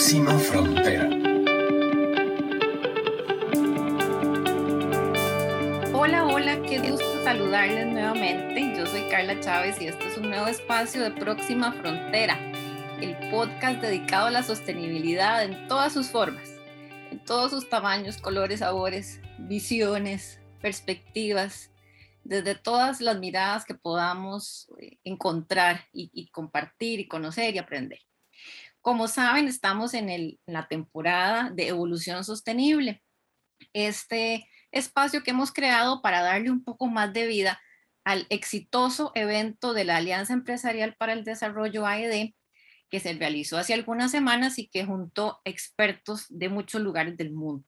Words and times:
Próxima 0.00 0.38
Frontera. 0.38 1.10
Hola, 5.92 6.24
hola, 6.24 6.62
qué 6.62 6.78
gusto 6.78 7.22
saludarles 7.22 7.86
nuevamente. 7.88 8.78
Yo 8.78 8.86
soy 8.86 9.02
Carla 9.10 9.38
Chávez 9.40 9.78
y 9.78 9.88
este 9.88 10.08
es 10.08 10.16
un 10.16 10.30
nuevo 10.30 10.46
espacio 10.46 11.02
de 11.02 11.10
Próxima 11.10 11.72
Frontera, 11.72 12.38
el 13.02 13.14
podcast 13.30 13.82
dedicado 13.82 14.28
a 14.28 14.30
la 14.30 14.42
sostenibilidad 14.42 15.44
en 15.44 15.68
todas 15.68 15.92
sus 15.92 16.06
formas, 16.06 16.48
en 17.10 17.22
todos 17.26 17.50
sus 17.50 17.68
tamaños, 17.68 18.16
colores, 18.16 18.60
sabores, 18.60 19.20
visiones, 19.36 20.40
perspectivas, 20.62 21.72
desde 22.24 22.54
todas 22.54 23.02
las 23.02 23.18
miradas 23.18 23.66
que 23.66 23.74
podamos 23.74 24.66
eh, 24.80 24.96
encontrar 25.04 25.84
y, 25.92 26.30
compartir 26.30 27.00
y 27.00 27.06
conocer 27.06 27.54
y 27.54 27.58
aprender. 27.58 27.98
Como 28.80 29.08
saben, 29.08 29.46
estamos 29.46 29.92
en, 29.92 30.38
la 30.46 30.66
temporada 30.66 31.50
de 31.50 31.68
evolución 31.68 32.24
sostenible. 32.24 33.02
Este 33.74 34.48
espacio 34.72 35.22
que 35.22 35.32
hemos 35.32 35.52
creado 35.52 36.00
para 36.00 36.22
darle 36.22 36.50
un 36.50 36.64
poco 36.64 36.86
más 36.86 37.12
de 37.12 37.26
vida 37.26 37.60
al 38.04 38.26
exitoso 38.30 39.12
evento 39.14 39.74
de 39.74 39.84
la 39.84 39.98
Alianza 39.98 40.32
Empresarial 40.32 40.94
para 40.96 41.12
el 41.12 41.24
Desarrollo 41.24 41.86
AED, 41.86 42.32
que 42.88 43.00
se 43.00 43.12
realizó 43.12 43.58
hace 43.58 43.74
algunas 43.74 44.10
semanas 44.10 44.58
y 44.58 44.68
que 44.68 44.86
juntó 44.86 45.40
expertos 45.44 46.24
de 46.30 46.48
muchos 46.48 46.80
lugares 46.80 47.18
del 47.18 47.32
mundo. 47.32 47.66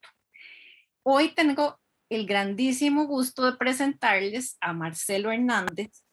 Hoy 1.02 1.34
tengo 1.34 1.78
el 2.08 2.26
grandísimo 2.26 3.06
gusto 3.06 3.44
de 3.44 3.58
presentarles 3.58 4.56
a 4.62 4.72
Marcelo 4.72 5.30
Hernández, 5.30 6.04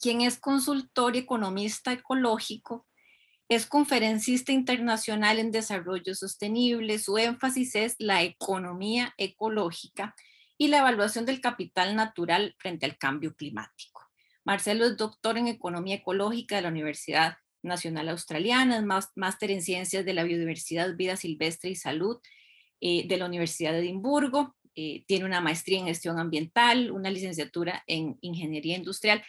quien 0.00 0.22
es 0.22 0.38
consultor 0.38 1.14
y 1.14 1.20
economista 1.20 1.92
ecológico, 1.92 2.86
es 3.50 3.66
conferencista 3.66 4.52
internacional 4.52 5.40
en 5.40 5.50
desarrollo 5.50 6.14
sostenible, 6.14 7.00
su 7.00 7.18
énfasis 7.18 7.74
es 7.74 7.96
la 7.98 8.22
economía 8.22 9.12
ecológica 9.18 10.14
y 10.56 10.68
la 10.68 10.78
evaluación 10.78 11.26
del 11.26 11.40
capital 11.40 11.96
natural 11.96 12.54
frente 12.58 12.86
al 12.86 12.96
cambio 12.96 13.34
climático. 13.34 14.08
Marcelo 14.44 14.86
es 14.86 14.96
doctor 14.96 15.36
en 15.36 15.48
economía 15.48 15.96
ecológica 15.96 16.54
de 16.54 16.62
la 16.62 16.68
Universidad 16.68 17.38
Nacional 17.60 18.08
Australiana, 18.10 18.78
es 18.78 19.08
máster 19.16 19.50
en 19.50 19.62
ciencias 19.62 20.04
de 20.04 20.14
la 20.14 20.22
biodiversidad, 20.22 20.94
vida 20.94 21.16
silvestre 21.16 21.70
y 21.70 21.74
salud 21.74 22.18
eh, 22.80 23.08
de 23.08 23.16
la 23.16 23.26
Universidad 23.26 23.72
de 23.72 23.80
Edimburgo, 23.80 24.54
eh, 24.76 25.02
tiene 25.08 25.24
una 25.24 25.40
maestría 25.40 25.80
en 25.80 25.86
gestión 25.86 26.20
ambiental, 26.20 26.92
una 26.92 27.10
licenciatura 27.10 27.82
en 27.88 28.16
ingeniería 28.20 28.76
industrial, 28.76 29.24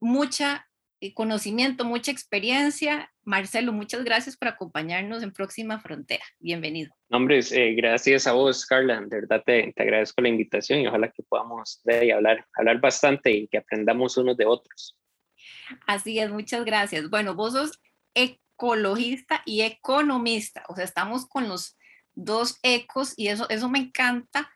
mucha 0.00 0.69
conocimiento, 1.14 1.84
mucha 1.84 2.12
experiencia. 2.12 3.10
Marcelo, 3.24 3.72
muchas 3.72 4.04
gracias 4.04 4.36
por 4.36 4.48
acompañarnos 4.48 5.22
en 5.22 5.32
Próxima 5.32 5.80
Frontera. 5.80 6.24
Bienvenido. 6.38 6.94
Hombres, 7.10 7.52
eh, 7.52 7.72
gracias 7.74 8.26
a 8.26 8.32
vos, 8.32 8.66
Carla. 8.66 9.00
De 9.00 9.20
verdad 9.20 9.42
te, 9.44 9.72
te, 9.74 9.82
agradezco 9.82 10.20
la 10.22 10.28
invitación 10.28 10.80
y 10.80 10.86
ojalá 10.86 11.10
que 11.10 11.22
podamos 11.22 11.80
ver 11.84 12.04
y 12.04 12.10
hablar, 12.10 12.44
hablar 12.54 12.80
bastante 12.80 13.30
y 13.32 13.48
que 13.48 13.58
aprendamos 13.58 14.16
unos 14.16 14.36
de 14.36 14.44
otros. 14.44 14.96
Así 15.86 16.18
es, 16.18 16.30
muchas 16.30 16.64
gracias. 16.64 17.08
Bueno, 17.08 17.34
vos 17.34 17.54
sos 17.54 17.80
ecologista 18.14 19.42
y 19.46 19.62
economista, 19.62 20.64
o 20.68 20.76
sea, 20.76 20.84
estamos 20.84 21.26
con 21.26 21.48
los 21.48 21.78
dos 22.14 22.58
ecos 22.62 23.14
y 23.16 23.28
eso, 23.28 23.48
eso 23.48 23.68
me 23.70 23.78
encanta 23.78 24.50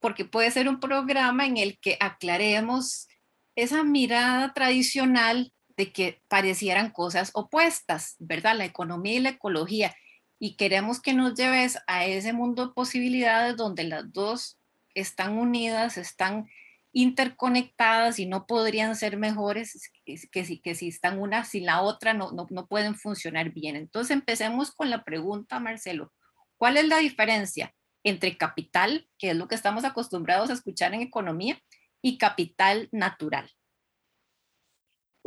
porque 0.00 0.24
puede 0.24 0.50
ser 0.50 0.68
un 0.68 0.80
programa 0.80 1.46
en 1.46 1.56
el 1.56 1.78
que 1.78 1.96
aclaremos 2.00 3.08
esa 3.56 3.82
mirada 3.82 4.52
tradicional 4.52 5.52
de 5.78 5.92
que 5.92 6.20
parecieran 6.28 6.90
cosas 6.90 7.30
opuestas, 7.32 8.16
¿verdad? 8.18 8.56
La 8.56 8.66
economía 8.66 9.14
y 9.14 9.20
la 9.20 9.30
ecología. 9.30 9.94
Y 10.38 10.56
queremos 10.56 11.00
que 11.00 11.14
nos 11.14 11.34
lleves 11.34 11.78
a 11.86 12.04
ese 12.04 12.34
mundo 12.34 12.66
de 12.66 12.72
posibilidades 12.74 13.56
donde 13.56 13.84
las 13.84 14.12
dos 14.12 14.58
están 14.94 15.38
unidas, 15.38 15.96
están 15.96 16.48
interconectadas 16.92 18.18
y 18.18 18.26
no 18.26 18.46
podrían 18.46 18.96
ser 18.96 19.16
mejores 19.16 19.90
que 20.04 20.44
si, 20.44 20.58
que 20.58 20.72
están 20.72 21.20
una 21.20 21.44
sin 21.44 21.64
la 21.64 21.80
otra 21.82 22.12
no, 22.12 22.32
no, 22.32 22.46
no 22.50 22.66
pueden 22.66 22.96
funcionar 22.96 23.50
bien. 23.50 23.76
Entonces 23.76 24.10
empecemos 24.10 24.72
con 24.72 24.90
la 24.90 25.04
pregunta, 25.04 25.60
Marcelo. 25.60 26.12
¿Cuál 26.56 26.76
es 26.76 26.88
la 26.88 26.98
diferencia 26.98 27.72
entre 28.02 28.36
capital, 28.36 29.08
que 29.16 29.30
es 29.30 29.36
lo 29.36 29.46
que 29.46 29.54
estamos 29.54 29.84
acostumbrados 29.84 30.50
a 30.50 30.54
escuchar 30.54 30.92
en 30.94 31.02
economía, 31.02 31.60
y 32.00 32.18
capital 32.18 32.88
natural. 32.92 33.50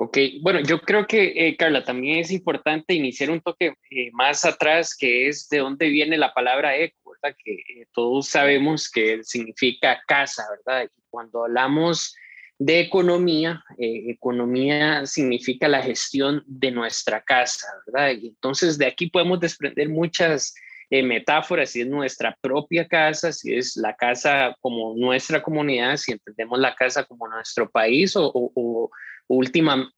Ok, 0.04 0.18
bueno, 0.42 0.62
yo 0.62 0.82
creo 0.82 1.06
que, 1.06 1.32
eh, 1.36 1.56
Carla, 1.56 1.84
también 1.84 2.18
es 2.18 2.32
importante 2.32 2.96
iniciar 2.96 3.30
un 3.30 3.40
toque 3.40 3.76
eh, 3.92 4.10
más 4.14 4.44
atrás, 4.46 4.98
que 4.98 5.28
es 5.28 5.48
de 5.48 5.60
dónde 5.60 5.90
viene 5.90 6.18
la 6.18 6.34
palabra 6.34 6.76
eco, 6.76 7.12
¿verdad? 7.12 7.38
Que 7.38 7.52
eh, 7.54 7.86
todos 7.94 8.28
sabemos 8.28 8.90
que 8.90 9.24
significa 9.24 10.02
casa, 10.08 10.44
¿verdad? 10.50 10.86
Y 10.86 11.02
cuando 11.12 11.46
hablamos 11.46 12.16
de 12.58 12.80
economía, 12.80 13.64
economía 13.78 15.06
significa 15.06 15.68
la 15.68 15.84
gestión 15.84 16.44
de 16.48 16.72
nuestra 16.72 17.22
casa, 17.22 17.68
¿verdad? 17.86 18.18
Y 18.20 18.30
entonces 18.30 18.80
de 18.80 18.88
aquí 18.88 19.08
podemos 19.08 19.40
desprender 19.40 19.88
muchas 19.88 20.56
eh, 20.94 21.04
metáfora, 21.04 21.66
si 21.66 21.80
es 21.80 21.88
nuestra 21.88 22.38
propia 22.42 22.86
casa, 22.86 23.32
si 23.32 23.56
es 23.56 23.78
la 23.78 23.96
casa 23.96 24.58
como 24.60 24.94
nuestra 24.94 25.42
comunidad, 25.42 25.96
si 25.96 26.12
entendemos 26.12 26.60
la 26.60 26.76
casa 26.76 27.06
como 27.06 27.30
nuestro 27.30 27.70
país 27.70 28.12
o, 28.18 28.90
última, 29.28 29.92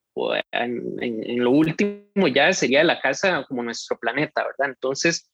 en, 0.51 1.44
lo 1.44 1.51
último 1.51 2.28
ya 2.34 2.53
sería 2.53 2.84
la 2.84 3.00
casa 3.00 3.45
como 3.47 3.63
nuestro 3.63 3.97
planeta, 3.97 4.44
¿verdad? 4.44 4.75
Entonces, 4.75 5.29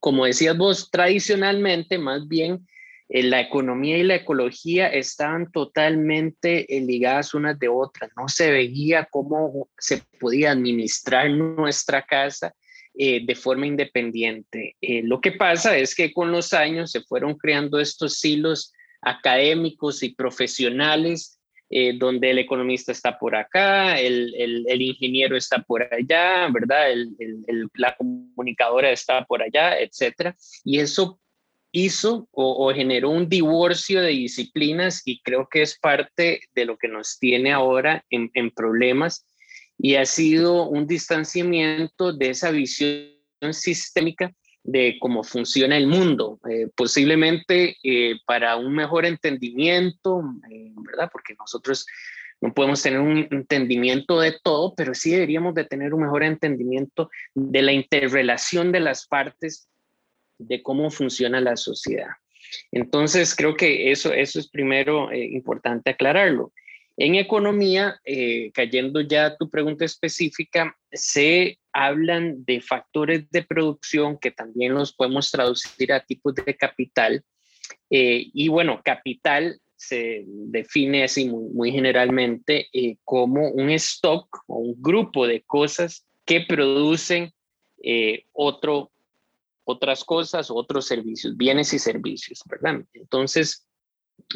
como 0.00 0.24
decías 0.24 0.56
vos, 0.56 0.90
tradicionalmente 0.90 1.98
más 1.98 2.26
bien 2.26 2.66
eh, 3.08 3.22
la 3.22 3.40
economía 3.40 3.98
y 3.98 4.04
la 4.04 4.14
ecología 4.14 4.88
estaban 4.88 5.52
totalmente 5.52 6.76
eh, 6.76 6.80
ligadas 6.80 7.34
unas 7.34 7.58
de 7.58 7.68
otras, 7.68 8.10
no 8.16 8.26
se 8.26 8.50
veía 8.50 9.06
cómo 9.10 9.68
se 9.78 10.02
podía 10.18 10.52
administrar 10.52 11.30
nuestra 11.30 12.02
casa 12.02 12.54
eh, 12.94 13.24
de 13.24 13.34
forma 13.34 13.66
independiente. 13.66 14.76
Lo 15.04 15.20
que 15.20 15.32
pasa 15.32 15.76
es 15.76 15.94
que 15.94 16.12
con 16.12 16.32
los 16.32 16.54
años 16.54 16.90
se 16.90 17.02
fueron 17.02 17.36
creando 17.36 17.78
estos 17.78 18.18
silos 18.18 18.72
académicos 19.02 20.02
y 20.02 20.14
profesionales, 20.14 21.38
eh, 21.74 21.94
donde 21.96 22.30
el 22.30 22.38
economista 22.38 22.92
está 22.92 23.18
por 23.18 23.34
acá, 23.34 23.98
el, 23.98 24.34
el, 24.36 24.82
ingeniero 24.82 25.38
está 25.38 25.62
por 25.62 25.82
allá, 25.90 26.46
¿verdad? 26.52 26.92
El, 26.92 27.16
la 27.72 27.96
comunicadora 27.96 28.90
está 28.90 29.24
por 29.24 29.42
allá, 29.42 29.80
etcétera. 29.80 30.36
Y 30.64 30.80
eso 30.80 31.18
hizo 31.70 32.28
o, 32.30 32.68
o, 32.68 32.74
generó 32.74 33.08
un 33.08 33.26
divorcio 33.26 34.02
de 34.02 34.08
disciplinas 34.08 35.00
y 35.06 35.22
creo 35.22 35.48
que 35.50 35.62
es 35.62 35.78
parte 35.78 36.42
de 36.54 36.66
lo 36.66 36.76
que 36.76 36.88
nos 36.88 37.18
tiene 37.18 37.52
ahora 37.52 38.04
en, 38.10 38.30
en 38.34 38.50
problemas 38.50 39.26
y 39.78 39.94
ha 39.94 40.04
sido 40.04 40.68
un 40.68 40.86
distanciamiento 40.86 42.12
de 42.12 42.28
esa 42.28 42.50
visión 42.50 43.14
sistémica 43.50 44.30
de 44.64 44.96
cómo 45.00 45.24
funciona 45.24 45.76
el 45.76 45.86
mundo, 45.86 46.38
eh, 46.48 46.68
posiblemente 46.74 47.76
eh, 47.82 48.16
para 48.26 48.56
un 48.56 48.74
mejor 48.74 49.04
entendimiento, 49.06 50.22
eh, 50.50 50.72
¿verdad? 50.76 51.10
Porque 51.12 51.34
nosotros 51.38 51.86
no 52.40 52.52
podemos 52.54 52.82
tener 52.82 53.00
un 53.00 53.28
entendimiento 53.30 54.20
de 54.20 54.36
todo, 54.42 54.74
pero 54.74 54.94
sí 54.94 55.10
deberíamos 55.10 55.54
de 55.54 55.64
tener 55.64 55.94
un 55.94 56.02
mejor 56.02 56.24
entendimiento 56.24 57.10
de 57.34 57.62
la 57.62 57.72
interrelación 57.72 58.72
de 58.72 58.80
las 58.80 59.06
partes 59.06 59.68
de 60.38 60.62
cómo 60.62 60.90
funciona 60.90 61.40
la 61.40 61.56
sociedad. 61.56 62.10
Entonces, 62.72 63.34
creo 63.36 63.56
que 63.56 63.92
eso, 63.92 64.12
eso 64.12 64.40
es 64.40 64.48
primero 64.48 65.12
importante 65.12 65.90
aclararlo. 65.90 66.52
En 66.96 67.14
economía, 67.14 68.00
eh, 68.04 68.50
cayendo 68.52 69.00
ya 69.00 69.26
a 69.26 69.36
tu 69.36 69.48
pregunta 69.48 69.84
específica, 69.84 70.76
se 70.92 71.58
hablan 71.72 72.44
de 72.44 72.60
factores 72.60 73.30
de 73.30 73.42
producción 73.42 74.18
que 74.18 74.30
también 74.30 74.74
los 74.74 74.92
podemos 74.92 75.30
traducir 75.30 75.92
a 75.92 76.04
tipos 76.04 76.34
de 76.34 76.56
capital. 76.56 77.24
Eh, 77.90 78.30
y 78.32 78.48
bueno, 78.48 78.80
capital 78.84 79.58
se 79.74 80.24
define 80.26 81.04
así 81.04 81.28
muy, 81.28 81.72
generalmente 81.72 82.68
eh, 82.72 82.96
como 83.04 83.48
un 83.50 83.70
stock 83.70 84.44
o 84.46 84.58
un 84.58 84.80
grupo 84.80 85.26
de 85.26 85.42
cosas 85.42 86.06
que 86.24 86.42
producen 86.42 87.32
otro, 88.32 88.92
otras 89.64 90.04
cosas, 90.04 90.52
otros 90.52 90.86
servicios, 90.86 91.36
bienes 91.36 91.72
y 91.72 91.80
servicios, 91.80 92.40
¿verdad? 92.48 92.84
Entonces, 92.92 93.66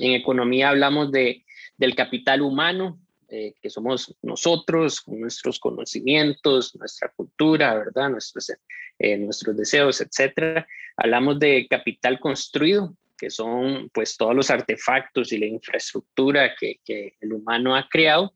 en 0.00 0.14
economía 0.14 0.70
hablamos 0.70 1.12
de 1.12 1.44
del 1.76 1.94
capital 1.94 2.42
humano, 2.42 2.98
eh, 3.28 3.54
que 3.60 3.70
somos 3.70 4.14
nosotros, 4.22 5.02
nuestros 5.06 5.58
conocimientos, 5.58 6.76
nuestra 6.76 7.12
cultura, 7.16 7.74
¿verdad? 7.74 8.10
Nuestros, 8.10 8.52
eh, 8.98 9.18
nuestros 9.18 9.56
deseos, 9.56 10.00
etcétera. 10.00 10.66
Hablamos 10.96 11.38
de 11.40 11.66
capital 11.68 12.20
construido, 12.20 12.96
que 13.18 13.30
son 13.30 13.90
pues 13.92 14.16
todos 14.16 14.34
los 14.34 14.50
artefactos 14.50 15.32
y 15.32 15.38
la 15.38 15.46
infraestructura 15.46 16.54
que, 16.54 16.80
que 16.84 17.14
el 17.20 17.32
humano 17.32 17.74
ha 17.74 17.88
creado. 17.88 18.32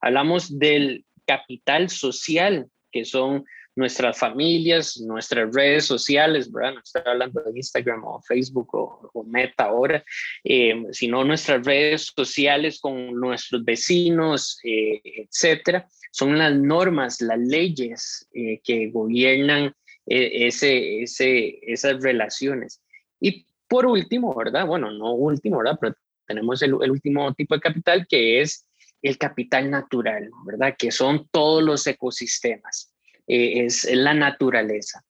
Hablamos 0.00 0.58
del 0.58 1.06
capital 1.24 1.88
social, 1.88 2.68
que 2.92 3.04
son 3.04 3.44
nuestras 3.76 4.18
familias, 4.18 4.98
nuestras 5.00 5.54
redes 5.54 5.84
sociales, 5.84 6.50
¿verdad? 6.50 6.74
No 6.74 6.80
estoy 6.80 7.02
hablando 7.04 7.42
de 7.42 7.52
Instagram 7.54 8.04
o 8.04 8.20
Facebook 8.22 8.68
o, 8.74 9.24
Meta 9.24 9.64
ahora, 9.64 10.02
eh, 10.44 10.74
sino 10.92 11.24
nuestras 11.24 11.64
redes 11.64 12.12
sociales 12.16 12.80
con 12.80 13.12
nuestros 13.14 13.64
vecinos, 13.64 14.58
eh, 14.64 15.00
etcétera. 15.04 15.86
Son 16.10 16.38
las 16.38 16.54
normas, 16.54 17.20
las 17.20 17.38
leyes 17.38 18.26
eh, 18.32 18.60
que 18.64 18.88
gobiernan 18.90 19.74
ese, 20.06 21.02
ese, 21.02 21.58
esas 21.62 22.00
relaciones. 22.00 22.80
Y 23.20 23.44
por 23.68 23.86
último, 23.86 24.34
¿verdad? 24.34 24.66
Bueno, 24.66 24.90
no 24.92 25.14
último, 25.14 25.58
¿verdad? 25.58 25.76
Pero 25.80 25.94
tenemos 26.26 26.62
el, 26.62 26.76
el 26.80 26.90
último 26.92 27.34
tipo 27.34 27.54
de 27.54 27.60
capital 27.60 28.06
que 28.08 28.40
es 28.40 28.66
el 29.02 29.18
capital 29.18 29.70
natural, 29.70 30.30
¿verdad? 30.46 30.74
Que 30.78 30.90
son 30.90 31.28
todos 31.30 31.62
los 31.62 31.86
ecosistemas. 31.86 32.95
Eh, 33.26 33.64
es 33.64 33.84
la 33.92 34.14
naturaleza. 34.14 35.04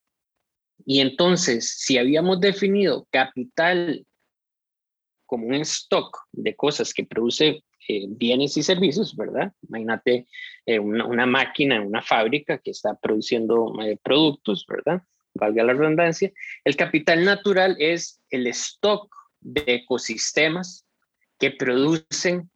Y 0.85 1.01
entonces, 1.01 1.69
si 1.79 1.99
habíamos 1.99 2.41
definido 2.41 3.07
capital 3.11 4.07
como 5.27 5.49
un 5.49 5.55
stock 5.55 6.17
de 6.33 6.55
cosas 6.55 6.95
que 6.95 7.05
produce 7.05 7.65
eh, 7.89 8.07
bienes 8.09 8.57
y 8.57 8.63
servicios, 8.63 9.17
¿verdad? 9.17 9.53
Imagínate 9.69 10.27
eh, 10.65 10.79
una, 10.79 11.27
máquina, 11.27 11.81
una 11.81 12.03
fábrica 12.03 12.59
que 12.59 12.71
está 12.71 12.95
produciendo 12.95 13.73
productos, 14.03 14.65
¿verdad? 14.69 15.03
Valga 15.35 15.65
la 15.65 15.73
redundancia. 15.73 16.33
El 16.65 16.77
capital 16.77 17.25
natural 17.25 17.77
es 17.79 18.21
el 18.31 18.47
stock 18.49 19.15
de 19.41 19.65
ecosistemas 19.67 20.87
que 21.39 21.51
producen 21.51 22.51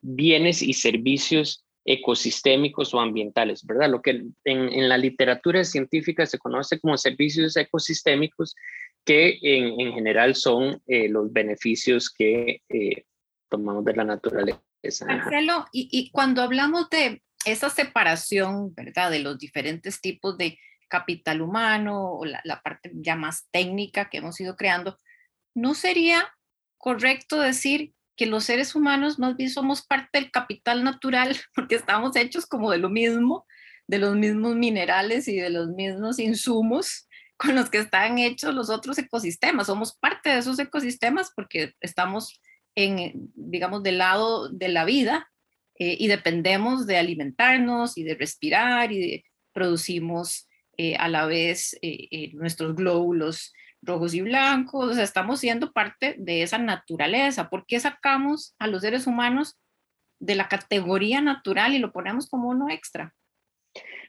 bienes 0.00 0.62
y 0.62 0.72
servicios 0.72 1.65
ecosistémicos 1.86 2.92
o 2.92 3.00
ambientales, 3.00 3.64
¿verdad? 3.64 3.88
Lo 3.88 4.02
que 4.02 4.24
en, 4.44 4.88
la 4.88 4.98
literatura 4.98 5.62
científica 5.64 6.26
se 6.26 6.38
conoce 6.38 6.80
como 6.80 6.98
servicios 6.98 7.56
ecosistémicos, 7.56 8.56
que 9.04 9.38
en, 9.40 9.80
en 9.80 9.92
general 9.94 10.34
son 10.34 10.82
eh, 10.88 11.08
los 11.08 11.32
beneficios 11.32 12.10
que 12.10 12.60
eh, 12.68 13.04
tomamos 13.48 13.84
de 13.84 13.94
la 13.94 14.04
naturaleza. 14.04 14.60
Marcelo, 15.06 15.66
y, 15.72 15.88
y 15.92 16.10
cuando 16.10 16.42
hablamos 16.42 16.90
de 16.90 17.22
esa 17.44 17.70
separación, 17.70 18.74
¿verdad? 18.74 19.12
De 19.12 19.20
los 19.20 19.38
diferentes 19.38 20.00
tipos 20.00 20.36
de 20.36 20.58
capital 20.88 21.40
humano 21.40 22.14
o 22.14 22.24
la, 22.24 22.40
la 22.44 22.62
parte 22.62 22.90
ya 22.94 23.14
más 23.14 23.48
técnica 23.52 24.10
que 24.10 24.18
hemos 24.18 24.40
ido 24.40 24.56
creando, 24.56 24.98
¿no 25.54 25.74
sería 25.74 26.28
correcto 26.78 27.40
decir 27.40 27.95
que 28.16 28.26
los 28.26 28.44
seres 28.44 28.74
humanos 28.74 29.18
más 29.18 29.36
bien 29.36 29.50
somos 29.50 29.86
parte 29.86 30.18
del 30.18 30.30
capital 30.30 30.82
natural 30.82 31.36
porque 31.54 31.76
estamos 31.76 32.16
hechos 32.16 32.46
como 32.46 32.70
de 32.70 32.78
lo 32.78 32.88
mismo, 32.88 33.46
de 33.86 33.98
los 33.98 34.16
mismos 34.16 34.56
minerales 34.56 35.28
y 35.28 35.36
de 35.36 35.50
los 35.50 35.68
mismos 35.68 36.18
insumos 36.18 37.08
con 37.36 37.54
los 37.54 37.68
que 37.68 37.78
están 37.78 38.18
hechos 38.18 38.54
los 38.54 38.70
otros 38.70 38.98
ecosistemas. 38.98 39.66
Somos 39.66 39.96
parte 39.96 40.30
de 40.30 40.38
esos 40.38 40.58
ecosistemas 40.58 41.32
porque 41.36 41.74
estamos 41.80 42.40
en, 42.74 43.30
digamos, 43.34 43.82
del 43.82 43.98
lado 43.98 44.48
de 44.48 44.68
la 44.68 44.84
vida 44.84 45.30
eh, 45.78 45.96
y 45.98 46.08
dependemos 46.08 46.86
de 46.86 46.96
alimentarnos 46.96 47.98
y 47.98 48.04
de 48.04 48.14
respirar 48.14 48.92
y 48.92 49.24
producimos 49.52 50.48
eh, 50.78 50.96
a 50.96 51.08
la 51.08 51.26
vez 51.26 51.76
eh, 51.82 52.30
nuestros 52.34 52.74
glóbulos 52.74 53.52
rojos 53.82 54.14
y 54.14 54.20
blancos, 54.20 54.90
o 54.90 54.94
sea, 54.94 55.04
estamos 55.04 55.40
siendo 55.40 55.72
parte 55.72 56.16
de 56.18 56.42
esa 56.42 56.58
naturaleza. 56.58 57.48
¿Por 57.48 57.66
qué 57.66 57.78
sacamos 57.80 58.54
a 58.58 58.66
los 58.66 58.82
seres 58.82 59.06
humanos 59.06 59.56
de 60.18 60.34
la 60.34 60.48
categoría 60.48 61.20
natural 61.20 61.74
y 61.74 61.78
lo 61.78 61.92
ponemos 61.92 62.28
como 62.28 62.48
uno 62.48 62.68
extra? 62.70 63.14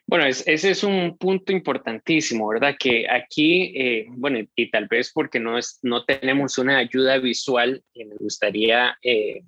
Bueno, 0.10 0.26
ese 0.26 0.70
es 0.70 0.84
un 0.86 1.18
punto 1.18 1.52
importantísimo, 1.52 2.48
¿verdad? 2.48 2.76
Que 2.80 3.10
aquí, 3.10 3.74
eh, 3.76 4.06
bueno, 4.08 4.40
y 4.56 4.72
tal 4.72 4.88
vez 4.88 5.12
porque 5.14 5.38
no, 5.38 5.60
no 5.82 6.06
tenemos 6.06 6.58
una 6.58 6.78
ayuda 6.78 7.18
visual, 7.18 7.84
me 7.94 8.16
gustaría 8.18 8.98
eh, 9.04 9.44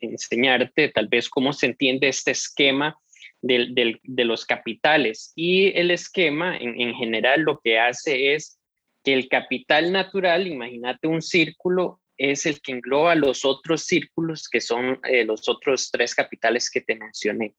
enseñarte 0.00 0.88
tal 0.88 1.08
vez 1.08 1.30
cómo 1.30 1.54
se 1.54 1.64
entiende 1.64 2.08
este 2.08 2.32
esquema 2.32 2.98
de 3.40 4.24
los 4.24 4.44
capitales. 4.44 5.32
Y 5.34 5.68
el 5.78 5.90
esquema 5.90 6.58
en, 6.58 6.78
en 6.78 6.94
general 6.94 7.40
lo 7.40 7.60
que 7.60 7.78
hace 7.78 8.34
es 8.34 8.60
que 9.02 9.12
el 9.12 9.28
capital 9.28 9.92
natural, 9.92 10.46
imagínate 10.46 11.08
un 11.08 11.22
círculo, 11.22 12.00
es 12.18 12.46
el 12.46 12.60
que 12.60 12.72
engloba 12.72 13.14
los 13.14 13.44
otros 13.44 13.82
círculos 13.82 14.48
que 14.48 14.60
son 14.60 15.00
eh, 15.04 15.24
los 15.24 15.48
otros 15.48 15.90
tres 15.90 16.14
capitales 16.14 16.70
que 16.70 16.80
te 16.80 16.94
mencioné. 16.94 17.54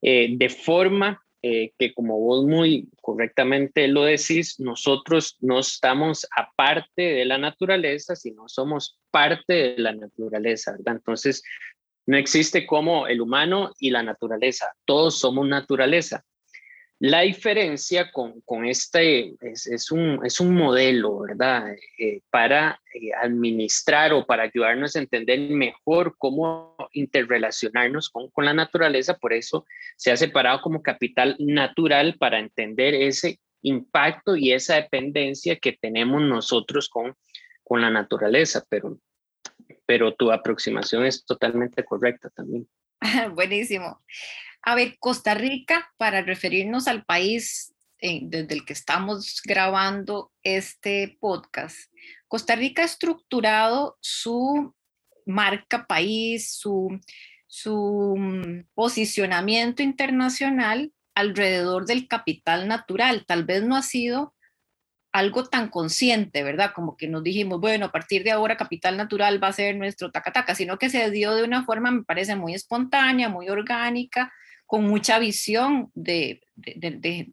Eh, 0.00 0.30
de 0.36 0.48
forma 0.48 1.20
eh, 1.42 1.72
que, 1.78 1.92
como 1.92 2.18
vos 2.18 2.44
muy 2.46 2.88
correctamente 3.00 3.86
lo 3.86 4.04
decís, 4.04 4.58
nosotros 4.58 5.36
no 5.40 5.60
estamos 5.60 6.26
aparte 6.36 7.02
de 7.02 7.24
la 7.24 7.38
naturaleza, 7.38 8.16
sino 8.16 8.48
somos 8.48 8.98
parte 9.10 9.52
de 9.52 9.78
la 9.78 9.92
naturaleza, 9.92 10.72
¿verdad? 10.72 10.96
Entonces, 10.96 11.42
no 12.06 12.16
existe 12.16 12.66
como 12.66 13.06
el 13.06 13.20
humano 13.20 13.72
y 13.78 13.90
la 13.90 14.02
naturaleza, 14.02 14.66
todos 14.84 15.18
somos 15.20 15.46
naturaleza. 15.46 16.24
La 17.00 17.20
diferencia 17.20 18.10
con, 18.10 18.40
con 18.40 18.66
este 18.66 19.36
es, 19.40 19.68
es, 19.68 19.92
un, 19.92 20.20
es, 20.24 20.40
un, 20.40 20.52
modelo, 20.52 21.20
¿verdad? 21.20 21.76
Eh, 21.96 22.22
para 22.28 22.80
eh, 22.92 23.10
administrar 23.22 24.12
o 24.12 24.26
para 24.26 24.42
ayudarnos 24.42 24.96
a 24.96 24.98
entender 24.98 25.38
mejor 25.50 26.16
cómo 26.18 26.76
interrelacionarnos 26.92 28.08
con, 28.08 28.30
con, 28.30 28.46
la 28.46 28.52
naturaleza. 28.52 29.16
Por 29.16 29.32
eso 29.32 29.64
se 29.96 30.10
ha 30.10 30.16
separado 30.16 30.60
como 30.60 30.82
capital 30.82 31.36
natural 31.38 32.16
para 32.18 32.40
entender 32.40 32.94
ese 32.94 33.38
impacto 33.62 34.34
y 34.34 34.52
esa 34.52 34.74
dependencia 34.74 35.54
que 35.54 35.78
tenemos 35.80 36.20
nosotros 36.22 36.88
con, 36.88 37.14
con 37.62 37.80
la 37.80 37.90
naturaleza. 37.90 38.64
Pero, 38.68 38.98
pero 39.86 40.14
tu 40.14 40.32
aproximación 40.32 41.06
es 41.06 41.24
totalmente 41.24 41.84
correcta 41.84 42.28
también. 42.30 42.68
Buenísimo. 43.34 44.02
A 44.62 44.74
ver, 44.74 44.98
Costa 44.98 45.34
Rica, 45.34 45.92
para 45.96 46.22
referirnos 46.22 46.88
al 46.88 47.04
país 47.04 47.74
eh, 48.00 48.20
desde 48.22 48.54
el 48.54 48.64
que 48.64 48.72
estamos 48.72 49.40
grabando 49.44 50.32
este 50.42 51.16
podcast, 51.20 51.76
Costa 52.26 52.54
Rica 52.54 52.82
ha 52.82 52.84
estructurado 52.84 53.96
su 54.00 54.74
marca 55.24 55.86
país, 55.86 56.52
su, 56.52 57.00
su 57.46 58.14
mm, 58.18 58.68
posicionamiento 58.74 59.82
internacional 59.82 60.92
alrededor 61.14 61.86
del 61.86 62.06
capital 62.06 62.68
natural. 62.68 63.24
Tal 63.26 63.44
vez 63.44 63.62
no 63.62 63.76
ha 63.76 63.82
sido 63.82 64.34
algo 65.12 65.44
tan 65.44 65.68
consciente, 65.68 66.42
¿verdad? 66.42 66.72
Como 66.74 66.96
que 66.96 67.08
nos 67.08 67.22
dijimos, 67.22 67.60
bueno, 67.60 67.86
a 67.86 67.92
partir 67.92 68.24
de 68.24 68.30
ahora 68.30 68.56
Capital 68.56 68.96
Natural 68.96 69.42
va 69.42 69.48
a 69.48 69.52
ser 69.52 69.76
nuestro 69.76 70.10
tacataca, 70.10 70.54
sino 70.54 70.78
que 70.78 70.90
se 70.90 71.10
dio 71.10 71.34
de 71.34 71.44
una 71.44 71.64
forma, 71.64 71.90
me 71.90 72.02
parece, 72.02 72.36
muy 72.36 72.54
espontánea, 72.54 73.28
muy 73.28 73.48
orgánica, 73.48 74.32
con 74.66 74.84
mucha 74.84 75.18
visión 75.18 75.90
de, 75.94 76.42
de, 76.54 77.32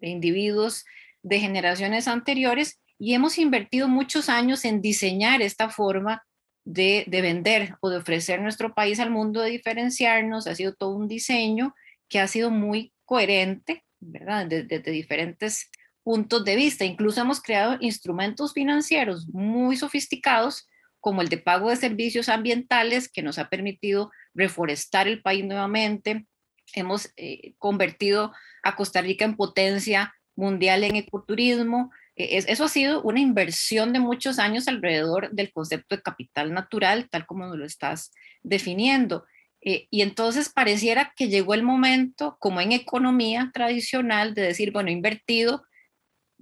individuos 0.00 0.84
de 1.22 1.38
generaciones 1.38 2.08
anteriores 2.08 2.80
y 2.98 3.14
hemos 3.14 3.38
invertido 3.38 3.86
muchos 3.86 4.28
años 4.28 4.64
en 4.64 4.80
diseñar 4.80 5.40
esta 5.40 5.68
forma 5.68 6.24
de, 6.64 7.04
de, 7.06 7.22
vender 7.22 7.76
o 7.80 7.90
de 7.90 7.98
ofrecer 7.98 8.40
nuestro 8.40 8.74
país 8.74 8.98
al 8.98 9.10
mundo, 9.10 9.40
de 9.40 9.50
diferenciarnos. 9.50 10.46
Ha 10.46 10.54
sido 10.54 10.74
todo 10.74 10.96
un 10.96 11.06
diseño 11.06 11.74
que 12.08 12.18
ha 12.18 12.26
sido 12.26 12.50
muy 12.50 12.92
coherente, 13.04 13.84
¿verdad? 14.00 14.46
Desde, 14.46 14.64
desde 14.64 14.90
diferentes 14.90 15.70
puntos 16.04 16.44
de 16.44 16.54
vista. 16.54 16.84
Incluso 16.84 17.20
hemos 17.20 17.40
creado 17.40 17.76
instrumentos 17.80 18.52
financieros 18.52 19.26
muy 19.28 19.76
sofisticados 19.76 20.68
como 21.00 21.20
el 21.20 21.28
de 21.28 21.38
pago 21.38 21.68
de 21.68 21.76
servicios 21.76 22.28
ambientales 22.28 23.10
que 23.10 23.22
nos 23.22 23.38
ha 23.38 23.48
permitido 23.50 24.10
reforestar 24.32 25.06
el 25.06 25.20
país 25.20 25.44
nuevamente, 25.44 26.26
hemos 26.74 27.12
eh, 27.16 27.54
convertido 27.58 28.32
a 28.62 28.76
Costa 28.76 29.02
Rica 29.02 29.24
en 29.24 29.36
potencia 29.36 30.14
mundial 30.34 30.84
en 30.84 30.96
ecoturismo. 30.96 31.92
E, 32.16 32.38
eso 32.48 32.64
ha 32.64 32.68
sido 32.68 33.02
una 33.02 33.20
inversión 33.20 33.92
de 33.92 34.00
muchos 34.00 34.38
años 34.38 34.68
alrededor 34.68 35.30
del 35.32 35.52
concepto 35.52 35.96
de 35.96 36.02
capital 36.02 36.52
natural, 36.52 37.08
tal 37.10 37.26
como 37.26 37.46
nos 37.46 37.58
lo 37.58 37.66
estás 37.66 38.12
definiendo. 38.42 39.26
Eh, 39.60 39.86
y 39.90 40.02
entonces 40.02 40.48
pareciera 40.48 41.12
que 41.16 41.28
llegó 41.28 41.54
el 41.54 41.62
momento, 41.62 42.36
como 42.40 42.60
en 42.60 42.72
economía 42.72 43.50
tradicional, 43.52 44.34
de 44.34 44.42
decir, 44.42 44.72
bueno, 44.72 44.90
he 44.90 44.92
invertido 44.92 45.64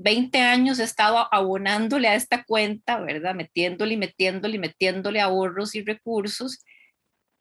20 0.03 0.39
años, 0.39 0.79
he 0.79 0.85
estado 0.85 1.29
abonándole 1.33 2.09
a 2.09 2.15
esta 2.15 2.45
cuenta, 2.45 3.01
¿verdad? 3.01 3.35
Metiéndole 3.35 3.95
y 3.95 3.97
metiéndole 3.97 4.57
y 4.57 4.59
metiéndole 4.59 5.21
ahorros 5.21 5.75
y 5.75 5.85
recursos 5.85 6.65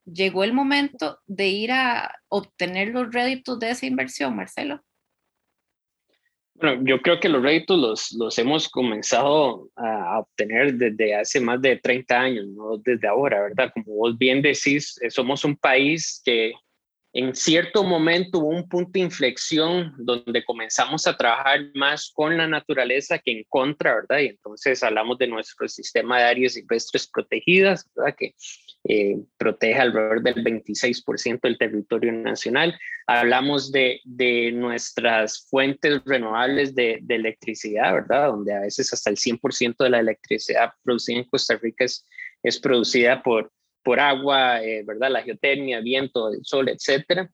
llegó 0.06 0.44
el 0.44 0.54
momento 0.54 1.20
de 1.26 1.48
ir 1.48 1.72
a 1.72 2.16
obtener 2.28 2.90
los 2.90 3.14
réditos 3.14 3.60
de 3.60 3.72
esa 3.72 3.86
inversión, 3.86 4.36
Marcelo? 4.36 4.82
Bueno, 6.56 6.84
yo 6.86 7.02
creo 7.02 7.20
que 7.20 7.30
los 7.30 7.42
réditos 7.42 8.12
los, 8.12 8.38
hemos 8.38 8.70
comenzado 8.70 9.70
a 9.76 10.20
obtener 10.20 10.76
desde 10.76 11.16
hace 11.16 11.40
más 11.40 11.60
de 11.62 11.78
30 11.78 12.20
años, 12.20 12.46
no 12.48 12.78
desde 12.78 13.08
ahora, 13.08 13.42
¿verdad? 13.42 13.72
Como 13.74 13.96
vos 13.96 14.18
bien 14.18 14.42
decís, 14.42 15.00
eh, 15.02 15.10
somos 15.10 15.44
un 15.44 15.56
país 15.56 16.22
que 16.24 16.54
en 17.14 17.36
cierto 17.36 17.84
momento 17.84 18.40
hubo 18.40 18.50
un 18.50 18.70
punto 18.70 18.92
de 18.94 19.02
inflexión 19.02 19.94
donde 19.98 20.46
comenzamos 20.46 21.06
a 21.08 21.18
trabajar 21.18 21.60
más 21.74 22.10
con 22.14 22.38
la 22.38 22.48
naturaleza 22.48 23.20
que 23.20 23.32
en 23.32 23.44
contra, 23.50 23.96
¿verdad? 23.96 24.20
Y 24.20 24.28
entonces 24.28 24.82
hablamos 24.82 25.18
de 25.18 25.28
nuestro 25.28 25.68
sistema 25.68 26.20
de 26.20 26.24
áreas 26.24 26.54
silvestres 26.54 27.10
protegidas, 27.10 27.86
¿verdad? 27.96 28.16
Que 28.18 28.34
eh, 28.86 29.18
protege 29.38 29.80
alrededor 29.80 30.24
del 30.24 30.36
26% 30.36 31.42
del 31.42 31.58
territorio 31.58 32.14
nacional. 32.14 32.80
Hablamos 33.08 33.74
de, 33.74 34.00
nuestras 34.54 35.48
fuentes 35.50 36.02
renovables 36.06 36.74
de, 36.76 37.04
electricidad, 37.10 37.94
¿verdad? 37.94 38.28
Donde 38.28 38.56
a 38.56 38.62
veces 38.62 38.92
hasta 38.94 39.10
el 39.10 39.18
100% 39.18 39.76
de 39.84 39.90
la 39.90 40.00
electricidad 40.00 40.72
producida 40.82 41.18
en 41.18 41.26
Costa 41.26 41.58
Rica 41.62 41.84
es 42.44 42.60
producida 42.60 43.22
por 43.22 43.52
por 43.84 44.00
agua, 44.00 44.64
eh, 44.64 44.84
¿verdad? 44.86 45.12
La 45.12 45.24
geotermia, 45.24 45.82
viento, 45.82 46.34
el 46.34 46.44
sol, 46.44 46.70
etcétera. 46.70 47.30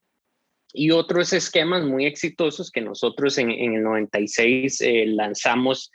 Y 0.72 0.90
otros 0.90 1.32
esquemas 1.32 1.84
muy 1.84 2.06
exitosos 2.06 2.70
que 2.70 2.80
nosotros 2.80 3.38
en, 3.38 3.50
el 3.50 3.82
96 3.82 4.80
eh, 4.82 5.06
lanzamos 5.06 5.90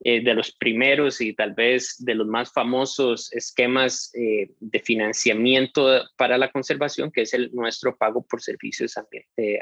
eh, 0.00 0.22
de 0.22 0.34
los 0.34 0.52
primeros 0.52 1.20
y 1.20 1.34
tal 1.34 1.54
vez 1.54 1.96
de 1.98 2.14
los 2.14 2.26
más 2.26 2.52
famosos 2.52 3.32
esquemas 3.32 4.12
de 4.12 4.80
financiamiento 4.80 6.04
para 6.16 6.38
la 6.38 6.50
conservación, 6.52 7.10
que 7.10 7.22
es 7.22 7.34
el 7.34 7.50
nuestro 7.52 7.96
pago 7.96 8.24
por 8.24 8.42
servicios 8.42 8.94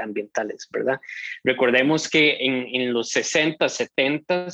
ambientales, 0.00 0.68
¿verdad? 0.70 1.00
Recordemos 1.44 2.10
que 2.10 2.36
en, 2.40 2.66
en 2.74 2.92
los 2.92 3.10
60, 3.10 3.68
70 3.68 4.48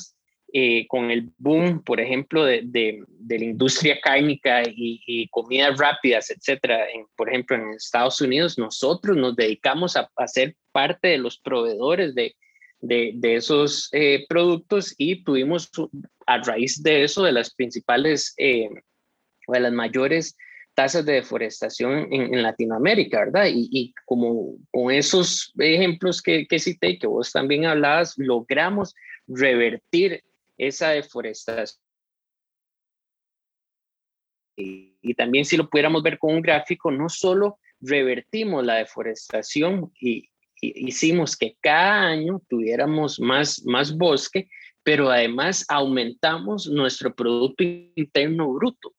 eh, 0.54 0.87
con 0.87 1.11
el 1.11 1.30
boom, 1.38 1.82
por 1.82 1.99
ejemplo, 1.99 2.44
de, 2.44 2.61
de, 2.64 3.04
la 3.38 3.44
industria 3.44 3.99
cárnica 4.02 4.62
y, 4.66 5.26
comidas 5.28 5.78
rápidas, 5.78 6.30
etcétera, 6.30 6.90
en, 6.90 7.06
por 7.16 7.30
ejemplo, 7.30 7.56
en 7.56 7.71
Estados 7.71 8.21
Unidos, 8.21 8.59
nosotros 8.59 9.16
nos 9.16 9.35
dedicamos 9.35 9.97
a, 9.97 10.11
a 10.14 10.28
ser 10.28 10.54
parte 10.71 11.09
de 11.09 11.18
los 11.18 11.38
proveedores 11.38 12.14
de, 12.14 12.37
de, 12.82 13.12
de 13.14 13.37
esos 13.37 13.88
eh, 13.92 14.26
productos 14.28 14.94
y 14.99 15.25
tuvimos 15.25 15.71
a 16.26 16.38
raíz 16.42 16.82
de 16.82 17.04
eso 17.04 17.23
de 17.23 17.32
las 17.32 17.54
principales 17.54 18.35
eh, 18.37 18.68
o 19.47 19.52
de 19.52 19.61
las 19.61 19.73
mayores 19.73 20.37
tasas 20.75 21.06
de 21.06 21.14
deforestación 21.14 22.09
en, 22.12 22.35
en 22.35 22.42
Latinoamérica, 22.42 23.21
¿verdad? 23.21 23.47
Y, 23.47 23.68
y, 23.71 23.94
como 24.04 24.56
con 24.71 24.90
esos 24.90 25.52
ejemplos 25.59 26.21
que, 26.21 26.47
que 26.47 26.59
cité, 26.59 26.99
que 26.99 27.06
vos 27.06 27.32
también 27.32 27.64
hablabas, 27.64 28.14
logramos 28.18 28.94
revertir 29.26 30.23
esa 30.56 30.90
deforestación. 30.90 31.80
Y, 34.56 35.14
también 35.14 35.44
si 35.44 35.56
lo 35.56 35.68
pudiéramos 35.68 36.02
ver 36.02 36.18
con 36.18 36.35
un 36.35 36.42
gráfico, 36.42 36.90
no 36.90 37.09
solo 37.09 37.59
revertimos 37.80 38.64
la 38.64 38.76
deforestación 38.76 39.92
y, 40.00 40.28
hicimos 40.64 41.37
que 41.37 41.56
cada 41.61 42.06
año 42.06 42.40
tuviéramos 42.49 43.18
más, 43.18 43.64
más 43.64 43.97
bosque, 43.97 44.49
pero 44.85 45.11
además 45.11 45.64
aumentamos 45.68 46.68
nuestro 46.68 47.12
Producto 47.12 47.64
Interno 47.64 48.52
Bruto. 48.52 48.94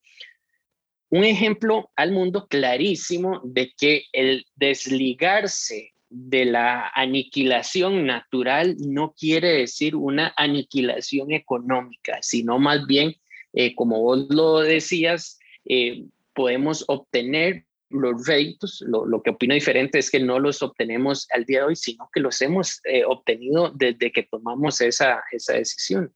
Un 1.10 1.24
ejemplo 1.24 1.90
al 1.96 2.12
mundo 2.12 2.48
clarísimo 2.48 3.40
de 3.46 3.72
que 3.78 4.04
el 4.12 4.46
desligarse 4.56 5.93
de 6.16 6.46
la 6.46 6.92
aniquilación 6.94 8.06
natural 8.06 8.76
no 8.78 9.16
quiere 9.18 9.50
decir 9.50 9.96
una 9.96 10.32
aniquilación 10.38 11.32
económica, 11.32 12.20
sino 12.22 12.60
más 12.60 12.86
bien, 12.86 13.16
eh, 13.54 13.74
como 13.74 14.00
vos 14.00 14.28
lo 14.30 14.60
decías, 14.60 15.40
eh, 15.66 16.06
podemos 16.36 16.86
obtener 16.88 17.66
los 17.90 18.28
réditos. 18.28 18.84
Lo, 18.88 19.24
que 19.24 19.32
opino 19.32 19.56
diferente 19.56 19.98
es 19.98 20.12
que 20.12 20.20
no 20.20 20.38
los 20.38 20.62
obtenemos 20.62 21.28
al 21.32 21.46
día 21.46 21.60
de 21.60 21.66
hoy, 21.66 21.76
sino 21.76 22.08
que 22.14 22.20
los 22.20 22.40
hemos 22.44 22.80
eh, 22.86 23.04
obtenido 23.06 23.72
desde 23.74 24.12
que 24.12 24.22
tomamos 24.24 24.82
esa, 24.82 25.24
esa 25.32 25.54
decisión. 25.54 26.14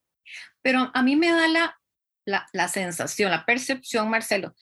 Pero 0.62 0.92
a 0.94 1.02
mí 1.02 1.16
me 1.16 1.32
da 1.32 1.48
la, 1.48 1.80
la, 2.24 2.48
la 2.54 2.68
sensación, 2.68 3.32
la 3.32 3.46
percepción, 3.46 4.12
Marcelo, 4.12 4.54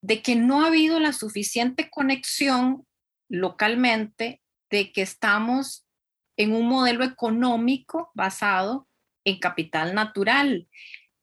de 0.00 0.22
que 0.22 0.34
no 0.34 0.64
ha 0.64 0.68
habido 0.68 0.98
la 0.98 1.12
suficiente 1.12 1.90
conexión 1.90 2.86
localmente 3.28 4.42
de 4.72 4.90
que 4.90 5.02
estamos 5.02 5.86
en 6.38 6.54
un 6.54 6.66
modelo 6.66 7.04
económico 7.04 8.10
basado 8.14 8.88
en 9.24 9.38
capital 9.38 9.94
natural. 9.94 10.66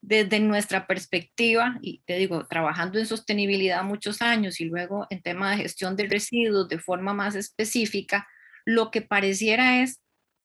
Desde 0.02 0.40
nuestra 0.40 0.88
perspectiva, 0.88 1.78
y 1.82 2.02
te 2.06 2.16
digo, 2.18 2.48
trabajando 2.48 3.00
en 3.00 3.06
sostenibilidad 3.06 3.84
muchos 3.84 4.22
años 4.22 4.62
y 4.62 4.66
luego 4.66 5.08
en 5.10 5.22
tema 5.22 5.52
de 5.52 5.64
gestión 5.64 5.98
de 5.98 6.08
residuos 6.08 6.70
de 6.70 6.80
forma 6.80 7.14
más 7.14 7.36
específica, 7.36 8.28
lo 8.66 8.92
que 8.92 9.02
pareciera 9.02 9.82
es 9.82 10.00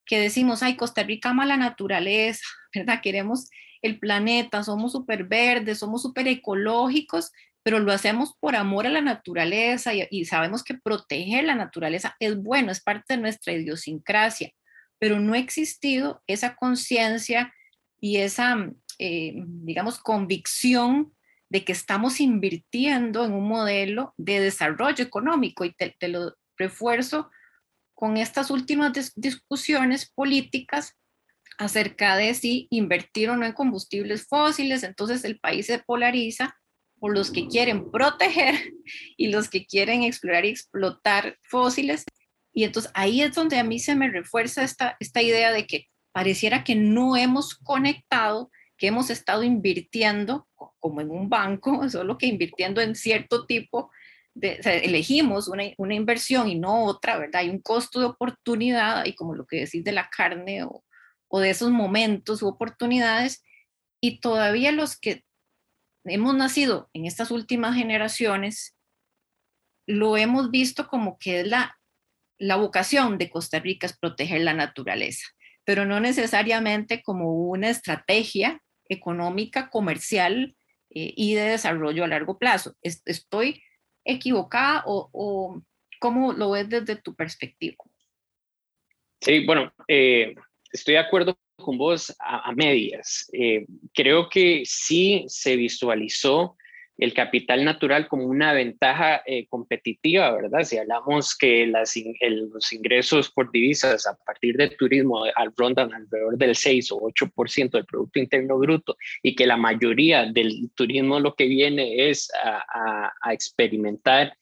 que 0.05 0.19
decimos, 0.19 0.63
ay, 0.63 0.75
Costa 0.75 1.03
Rica 1.03 1.29
ama 1.29 1.45
la 1.45 1.57
naturaleza, 1.57 2.43
¿verdad? 2.75 3.01
Queremos 3.01 3.49
el 3.81 3.99
planeta, 3.99 4.63
somos 4.63 4.91
súper 4.91 5.25
verdes, 5.25 5.77
somos 5.77 6.01
súper 6.01 6.27
ecológicos, 6.27 7.31
pero 7.65 7.79
lo 7.79 7.91
hacemos 7.91 8.35
por 8.39 8.55
amor 8.55 8.85
a 8.85 8.91
la 8.91 9.01
naturaleza 9.01 9.91
y, 9.91 10.25
sabemos 10.25 10.63
que 10.63 10.75
proteger 10.75 11.45
la 11.45 11.55
naturaleza 11.55 12.15
es 12.19 12.37
bueno, 12.37 12.71
es 12.71 12.79
parte 12.79 13.15
de 13.15 13.21
nuestra 13.21 13.53
idiosincrasia, 13.53 14.51
pero 14.99 15.19
no 15.19 15.33
ha 15.33 15.39
existido 15.39 16.21
esa 16.27 16.55
conciencia 16.55 17.51
y 17.99 18.17
esa, 18.17 18.69
eh, 18.99 19.33
digamos, 19.35 19.97
convicción 19.97 21.11
de 21.49 21.65
que 21.65 21.71
estamos 21.71 22.19
invirtiendo 22.19 23.25
en 23.25 23.33
un 23.33 23.47
modelo 23.47 24.13
de 24.15 24.41
desarrollo 24.41 25.03
económico. 25.03 25.65
Y 25.65 25.73
te, 25.73 26.07
lo 26.07 26.35
refuerzo 26.57 27.31
con 27.95 28.17
estas 28.17 28.51
últimas 28.51 28.93
discusiones 29.15 30.11
políticas 30.11 30.95
acerca 31.57 32.15
de 32.15 32.35
si 32.35 32.67
invertir 32.69 33.31
o 33.31 33.35
no 33.35 33.43
en 33.43 33.53
combustibles 33.53 34.27
fósiles, 34.27 34.83
entonces 34.83 35.25
el 35.25 35.39
país 35.39 35.65
se 35.65 35.79
polariza 35.79 36.55
por 37.05 37.15
los 37.15 37.29
que 37.29 37.47
quieren 37.47 37.91
proteger 37.91 38.55
y 39.15 39.27
los 39.27 39.47
que 39.47 39.67
quieren 39.67 40.01
explorar 40.01 40.43
y 40.43 40.49
explotar 40.49 41.37
fósiles. 41.43 42.03
Y 42.51 42.63
entonces 42.63 42.91
ahí 42.95 43.21
es 43.21 43.35
donde 43.35 43.59
a 43.59 43.63
mí 43.63 43.77
se 43.77 43.93
me 43.93 44.09
refuerza 44.09 44.63
esta, 44.63 44.97
esta 44.99 45.21
idea 45.21 45.51
de 45.51 45.67
que 45.67 45.85
pareciera 46.11 46.63
que 46.63 46.73
no 46.73 47.15
hemos 47.15 47.53
conectado, 47.53 48.49
que 48.75 48.87
hemos 48.87 49.11
estado 49.11 49.43
invirtiendo 49.43 50.47
como 50.79 50.99
en 50.99 51.11
un 51.11 51.29
banco, 51.29 51.87
solo 51.91 52.17
que 52.17 52.25
invirtiendo 52.25 52.81
en 52.81 52.95
cierto 52.95 53.45
tipo 53.45 53.91
de, 54.33 54.59
elegimos 54.63 55.47
una, 55.47 55.65
una, 55.77 55.93
inversión 55.93 56.49
y 56.49 56.55
no 56.55 56.85
otra, 56.85 57.19
¿verdad? 57.19 57.41
Hay 57.41 57.51
un 57.51 57.61
costo 57.61 57.99
de 57.99 58.07
oportunidad 58.07 59.05
y 59.05 59.13
como 59.13 59.35
lo 59.35 59.45
que 59.45 59.57
decís 59.57 59.83
de 59.83 59.91
la 59.91 60.09
carne 60.09 60.63
o, 60.63 60.83
o 61.27 61.39
de 61.39 61.51
esos 61.51 61.69
momentos 61.69 62.41
u 62.41 62.47
oportunidades, 62.47 63.43
y 64.01 64.21
todavía 64.21 64.71
los 64.71 64.97
que 64.97 65.24
hemos 66.05 66.35
nacido 66.35 66.89
en 66.93 67.05
estas 67.05 67.31
últimas 67.31 67.75
generaciones, 67.75 68.75
lo 69.87 70.17
hemos 70.17 70.51
visto 70.51 70.87
como 70.87 71.17
que 71.17 71.41
es 71.41 71.47
la, 71.47 71.77
la 72.37 72.55
vocación 72.55 73.17
de 73.17 73.29
Costa 73.29 73.59
Rica 73.59 73.87
es 73.87 73.97
proteger 73.97 74.41
la 74.41 74.53
naturaleza, 74.53 75.27
pero 75.63 75.85
no 75.85 75.99
necesariamente 75.99 77.03
como 77.03 77.33
una 77.49 77.69
estrategia 77.69 78.61
económica, 78.87 79.69
comercial 79.69 80.55
eh, 80.89 81.13
y 81.15 81.35
de 81.35 81.41
desarrollo 81.41 82.03
a 82.03 82.07
largo 82.07 82.37
plazo. 82.37 82.75
¿Estoy 82.81 83.63
equivocada 84.03 84.83
o, 84.85 85.09
o 85.11 85.61
cómo 85.99 86.33
lo 86.33 86.51
ves 86.51 86.69
desde 86.69 86.95
tu 86.95 87.15
perspectiva? 87.15 87.77
Sí, 89.21 89.45
bueno, 89.45 89.73
eh, 89.87 90.35
estoy 90.71 90.95
de 90.95 90.99
acuerdo 90.99 91.37
con 91.57 91.77
vos 91.77 92.15
a, 92.19 92.51
medias. 92.53 93.29
Eh, 93.33 93.65
creo 93.93 94.29
que 94.29 94.63
sí 94.65 95.25
se 95.27 95.55
visualizó 95.55 96.57
el 96.97 97.13
capital 97.13 97.65
natural 97.65 98.07
como 98.07 98.25
una 98.25 98.53
ventaja 98.53 99.21
eh, 99.25 99.47
competitiva, 99.47 100.31
¿verdad? 100.31 100.63
Si 100.63 100.77
hablamos 100.77 101.35
que 101.37 101.67
las, 101.67 101.93
los 102.21 102.71
ingresos 102.71 103.29
por 103.31 103.51
divisas 103.51 104.07
a 104.07 104.15
partir 104.15 104.55
del 104.55 104.77
turismo 104.77 105.25
rondan 105.57 105.93
alrededor 105.93 106.37
del 106.37 106.55
6 106.55 106.93
o 106.93 107.01
8% 107.01 107.71
del 107.71 107.85
Producto 107.85 108.19
Interno 108.19 108.57
Bruto 108.57 108.95
y 109.21 109.35
que 109.35 109.45
la 109.45 109.57
mayoría 109.57 110.25
del 110.31 110.71
turismo 110.73 111.19
lo 111.19 111.35
que 111.35 111.47
viene 111.47 112.09
es 112.09 112.31
a, 112.41 113.11
a 113.21 113.33
experimentar 113.33 114.37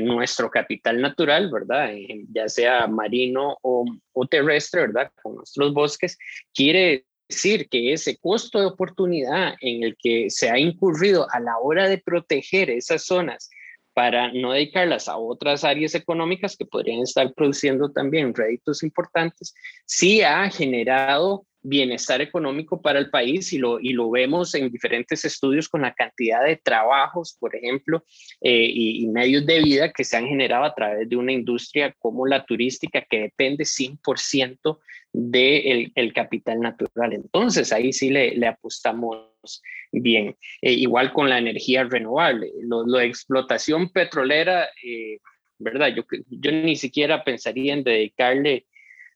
nuestro 0.00 0.50
capital 0.50 1.00
natural, 1.00 1.50
¿verdad? 1.50 1.90
Ya 2.32 2.48
sea 2.48 2.86
marino 2.86 3.56
o, 3.62 3.84
terrestre, 4.30 4.82
¿verdad? 4.82 5.10
Con 5.22 5.36
nuestros 5.36 5.74
bosques, 5.74 6.16
quiere 6.54 7.04
decir 7.28 7.68
que 7.68 7.92
ese 7.92 8.16
costo 8.18 8.60
de 8.60 8.66
oportunidad 8.66 9.54
en 9.60 9.82
el 9.82 9.96
que 9.98 10.30
se 10.30 10.50
ha 10.50 10.58
incurrido 10.58 11.26
a 11.32 11.40
la 11.40 11.58
hora 11.58 11.88
de 11.88 11.98
proteger 11.98 12.70
esas 12.70 13.04
zonas 13.04 13.50
para 13.94 14.32
no 14.32 14.52
dedicarlas 14.52 15.08
a 15.08 15.16
otras 15.16 15.64
áreas 15.64 15.94
económicas 15.94 16.56
que 16.56 16.64
podrían 16.64 17.00
estar 17.00 17.32
produciendo 17.34 17.90
también 17.90 18.34
réditos 18.34 18.82
importantes, 18.82 19.54
sí 19.84 20.22
ha 20.22 20.48
generado 20.48 21.44
bienestar 21.62 22.20
económico 22.20 22.80
para 22.82 22.98
el 22.98 23.08
país 23.08 23.52
y 23.52 23.58
lo, 23.58 23.78
y 23.80 23.92
lo 23.92 24.10
vemos 24.10 24.54
en 24.54 24.70
diferentes 24.70 25.24
estudios 25.24 25.68
con 25.68 25.82
la 25.82 25.94
cantidad 25.94 26.44
de 26.44 26.56
trabajos, 26.56 27.36
por 27.38 27.54
ejemplo, 27.54 28.04
eh, 28.40 28.68
y, 28.68 29.06
medios 29.08 29.46
de 29.46 29.62
vida 29.62 29.92
que 29.92 30.04
se 30.04 30.16
han 30.16 30.26
generado 30.26 30.64
a 30.64 30.74
través 30.74 31.08
de 31.08 31.16
una 31.16 31.32
industria 31.32 31.94
como 31.98 32.26
la 32.26 32.44
turística 32.44 33.04
que 33.08 33.20
depende 33.20 33.64
100% 33.64 34.78
del 35.12 35.92
el 35.94 36.12
capital 36.12 36.60
natural. 36.60 37.12
Entonces, 37.12 37.72
ahí 37.72 37.92
sí 37.92 38.10
le, 38.10 38.46
apostamos 38.46 39.62
bien. 39.92 40.36
Eh, 40.62 40.72
igual 40.72 41.12
con 41.12 41.28
la 41.28 41.38
energía 41.38 41.84
renovable, 41.84 42.50
la 42.86 43.04
explotación 43.04 43.90
petrolera, 43.90 44.68
eh, 44.82 45.18
¿verdad? 45.58 45.94
Yo, 45.94 46.04
yo 46.28 46.52
ni 46.52 46.76
siquiera 46.76 47.22
pensaría 47.22 47.74
en 47.74 47.84
dedicarle 47.84 48.66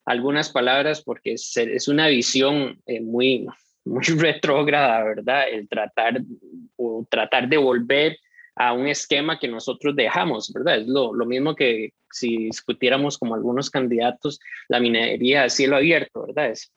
algunas 0.07 0.51
palabras 0.51 1.03
porque 1.03 1.33
es, 1.33 1.57
es 1.57 1.89
una 1.89 2.07
visión 2.07 2.81
eh, 2.87 3.01
muy, 3.01 3.47
muy 3.85 4.05
retrógrada, 4.19 5.03
¿verdad? 5.03 5.49
El 5.51 5.69
tratar 5.69 6.23
o 6.77 7.07
tratar 7.11 7.49
de 7.49 7.57
volver 7.57 8.17
a 8.55 8.73
un 8.73 8.87
esquema 8.87 9.39
que 9.39 9.49
nosotros 9.49 9.95
dejamos, 9.95 10.51
¿verdad? 10.53 10.79
Es 10.79 10.87
lo, 10.87 11.13
lo, 11.13 11.27
mismo 11.27 11.55
que 11.55 11.93
si 12.11 12.45
discutiéramos 12.45 13.19
como 13.19 13.35
algunos 13.35 13.69
candidatos 13.69 14.41
la 14.69 14.81
minería 14.81 15.45
a 15.45 15.51
cielo 15.51 15.77
abierto, 15.77 16.27
¿verdad? 16.27 16.51
Es, 16.51 16.73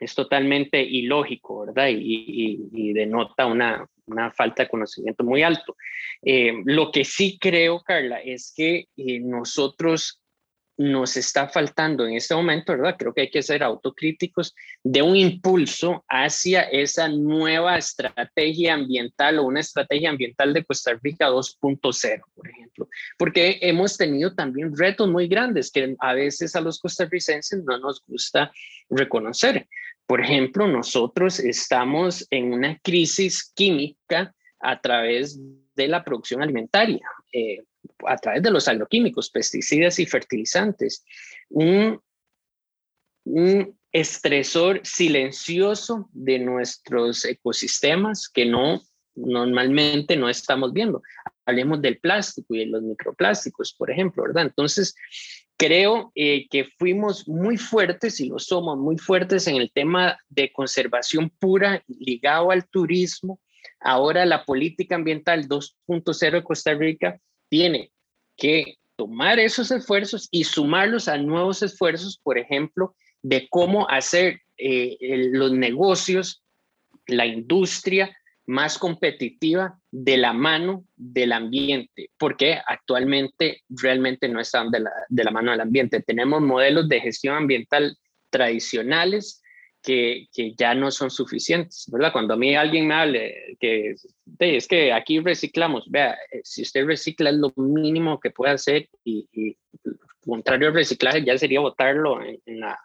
es 0.00 0.14
totalmente 0.16 0.82
ilógico, 0.82 1.66
¿verdad? 1.66 1.88
Y, 1.90 2.68
y, 2.72 2.92
denota 2.92 3.46
una, 3.46 3.86
una, 4.06 4.32
falta 4.32 4.64
de 4.64 4.68
conocimiento 4.68 5.22
muy 5.22 5.44
alto. 5.44 5.76
Eh, 6.22 6.54
lo 6.64 6.90
que 6.90 7.04
sí 7.04 7.38
creo, 7.40 7.80
Carla, 7.82 8.18
es 8.20 8.52
que 8.56 8.88
eh, 8.96 9.20
nosotros 9.20 10.21
nos 10.82 11.16
está 11.16 11.48
faltando 11.48 12.06
en 12.06 12.14
este 12.14 12.34
momento, 12.34 12.72
¿verdad? 12.72 12.96
Creo 12.98 13.14
que 13.14 13.22
hay 13.22 13.30
que 13.30 13.42
ser 13.42 13.62
autocríticos 13.62 14.54
de 14.82 15.00
un 15.02 15.16
impulso 15.16 16.04
hacia 16.08 16.62
esa 16.62 17.08
nueva 17.08 17.78
estrategia 17.78 18.74
ambiental 18.74 19.38
o 19.38 19.44
una 19.44 19.60
estrategia 19.60 20.10
ambiental 20.10 20.52
de 20.52 20.64
Costa 20.64 20.98
Rica 21.00 21.30
2.0, 21.30 22.22
por 22.34 22.48
ejemplo, 22.48 22.88
porque 23.16 23.58
hemos 23.62 23.96
tenido 23.96 24.34
también 24.34 24.76
retos 24.76 25.08
muy 25.08 25.28
grandes 25.28 25.70
que 25.70 25.94
a 25.98 26.14
veces 26.14 26.56
a 26.56 26.60
los 26.60 26.80
costarricenses 26.80 27.62
no 27.64 27.78
nos 27.78 28.02
gusta 28.06 28.52
reconocer. 28.90 29.68
Por 30.06 30.20
ejemplo, 30.20 30.66
nosotros 30.66 31.38
estamos 31.38 32.26
en 32.30 32.52
una 32.52 32.78
crisis 32.80 33.52
química 33.54 34.34
a 34.58 34.80
través 34.80 35.38
de 35.74 35.88
la 35.88 36.04
producción 36.04 36.42
alimentaria. 36.42 37.06
Eh, 37.32 37.64
a 38.06 38.16
través 38.16 38.42
de 38.42 38.50
los 38.50 38.68
agroquímicos, 38.68 39.30
pesticidas 39.30 39.98
y 39.98 40.06
fertilizantes. 40.06 41.04
Un, 41.48 42.00
estresor 43.92 44.80
silencioso 44.84 46.08
de 46.12 46.38
nuestros 46.38 47.26
ecosistemas 47.26 48.26
que 48.26 48.46
no 48.46 48.80
normalmente 49.14 50.16
no 50.16 50.30
estamos 50.30 50.72
viendo. 50.72 51.02
Hablemos 51.44 51.82
del 51.82 51.98
plástico 51.98 52.54
y 52.54 52.60
de 52.60 52.66
los 52.66 52.82
microplásticos, 52.82 53.74
por 53.74 53.90
ejemplo, 53.90 54.22
¿verdad? 54.22 54.44
Entonces, 54.44 54.94
creo 55.58 56.10
eh, 56.14 56.48
que 56.48 56.64
fuimos 56.78 57.28
muy 57.28 57.58
fuertes 57.58 58.18
y 58.20 58.28
lo 58.28 58.38
somos 58.38 58.78
muy 58.78 58.96
fuertes 58.96 59.46
en 59.46 59.56
el 59.56 59.70
tema 59.70 60.18
de 60.30 60.50
conservación 60.50 61.28
pura 61.28 61.84
ligado 61.86 62.50
al 62.50 62.66
turismo. 62.66 63.40
Ahora 63.84 64.24
la 64.26 64.44
política 64.44 64.94
ambiental 64.94 65.48
2.0 65.48 66.30
de 66.32 66.44
Costa 66.44 66.74
Rica 66.74 67.18
tiene 67.48 67.92
que 68.36 68.76
tomar 68.96 69.38
esos 69.38 69.70
esfuerzos 69.70 70.28
y 70.30 70.44
sumarlos 70.44 71.08
a 71.08 71.18
nuevos 71.18 71.62
esfuerzos, 71.62 72.18
por 72.22 72.38
ejemplo, 72.38 72.94
de 73.22 73.48
cómo 73.50 73.88
hacer 73.88 74.40
eh, 74.56 74.96
los 75.32 75.52
negocios, 75.52 76.42
la 77.06 77.26
industria 77.26 78.16
más 78.46 78.78
competitiva 78.78 79.78
de 79.90 80.16
la 80.16 80.32
mano 80.32 80.84
del 80.96 81.32
ambiente, 81.32 82.10
porque 82.18 82.58
actualmente 82.66 83.62
realmente 83.68 84.28
no 84.28 84.40
están 84.40 84.70
de 84.70 84.80
la, 84.80 84.90
de 85.08 85.24
la 85.24 85.30
mano 85.30 85.52
del 85.52 85.60
ambiente. 85.60 86.02
Tenemos 86.02 86.40
modelos 86.42 86.88
de 86.88 87.00
gestión 87.00 87.36
ambiental 87.36 87.96
tradicionales 88.30 89.41
que, 89.82 90.28
que, 90.32 90.54
ya 90.54 90.74
no 90.74 90.90
son 90.90 91.10
suficientes, 91.10 91.86
¿verdad? 91.90 92.12
Cuando 92.12 92.34
a 92.34 92.36
mí 92.36 92.54
alguien 92.54 92.86
me 92.86 92.94
hable 92.94 93.56
que 93.60 93.94
es 94.38 94.66
que 94.68 94.92
aquí 94.92 95.20
reciclamos, 95.20 95.90
vea, 95.90 96.16
eh, 96.30 96.40
si 96.44 96.62
usted 96.62 96.86
recicla 96.86 97.30
es 97.30 97.36
lo 97.36 97.52
mínimo 97.56 98.20
que 98.20 98.30
puede 98.30 98.52
hacer 98.52 98.88
y, 99.04 99.28
y 99.32 99.56
contrario 100.24 100.68
al 100.68 100.74
reciclaje 100.74 101.24
ya 101.24 101.36
sería 101.36 101.60
botarlo 101.60 102.22
en, 102.22 102.60
la, 102.60 102.78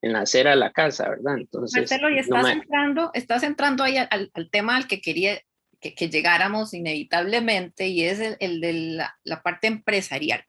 en 0.00 0.12
la 0.12 0.20
acera 0.20 0.50
de 0.50 0.56
la 0.56 0.72
casa, 0.72 1.08
¿verdad? 1.08 1.38
Entonces, 1.38 1.82
Marcelo, 1.82 2.10
y 2.10 2.18
estás, 2.18 2.48
entrando, 2.48 3.10
estás 3.14 3.42
entrando 3.42 3.84
ahí 3.84 3.96
al, 3.96 4.30
al, 4.32 4.50
tema 4.50 4.76
al 4.76 4.86
que 4.86 5.00
quería 5.00 5.40
que, 5.80 5.94
que, 5.94 6.08
llegáramos 6.08 6.72
inevitablemente 6.72 7.88
y 7.88 8.04
es 8.04 8.20
el, 8.20 8.36
el 8.40 8.60
de 8.60 8.72
la, 8.72 9.18
la, 9.24 9.42
parte 9.42 9.66
empresarial. 9.66 10.44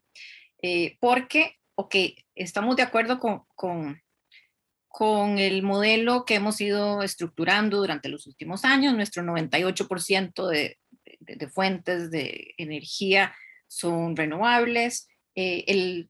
Eh, 0.62 0.98
porque, 1.00 1.58
ok, 1.76 1.96
estamos 2.36 2.76
de 2.76 2.84
acuerdo 2.84 3.20
con, 3.20 3.44
con 3.56 4.02
con 4.98 5.40
el 5.40 5.62
modelo 5.62 6.24
que 6.24 6.36
hemos 6.36 6.62
ido 6.62 7.04
estructurando 7.04 7.80
durante 7.80 8.08
los 8.08 8.28
últimos 8.28 8.64
años. 8.64 8.94
Nuestro 8.94 9.24
98% 9.24 10.48
de, 10.48 10.78
fuentes 11.50 12.10
de 12.12 12.54
energía 12.58 13.36
son 13.68 14.16
renovables. 14.16 15.10
Eh, 15.36 15.66
el 15.68 16.10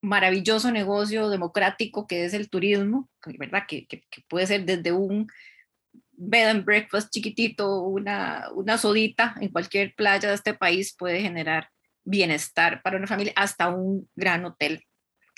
maravilloso 0.00 0.72
negocio 0.72 1.28
democrático 1.28 2.06
que 2.06 2.24
es 2.24 2.32
el 2.32 2.48
turismo, 2.48 3.10
¿verdad? 3.38 3.64
Que, 3.68 3.86
que, 3.86 4.02
puede 4.26 4.46
ser 4.46 4.64
desde 4.64 4.92
un 4.92 5.26
bed 6.12 6.48
and 6.48 6.64
breakfast 6.64 7.10
chiquitito, 7.12 7.82
una, 7.82 8.46
una 8.54 8.78
sodita 8.78 9.34
en 9.38 9.50
cualquier 9.50 9.94
playa 9.94 10.30
de 10.30 10.34
este 10.36 10.54
país 10.54 10.96
puede 10.96 11.20
generar 11.20 11.68
bienestar 12.04 12.80
para 12.80 12.96
una 12.96 13.06
familia, 13.06 13.34
hasta 13.36 13.68
un 13.68 14.08
gran 14.16 14.46
hotel 14.46 14.82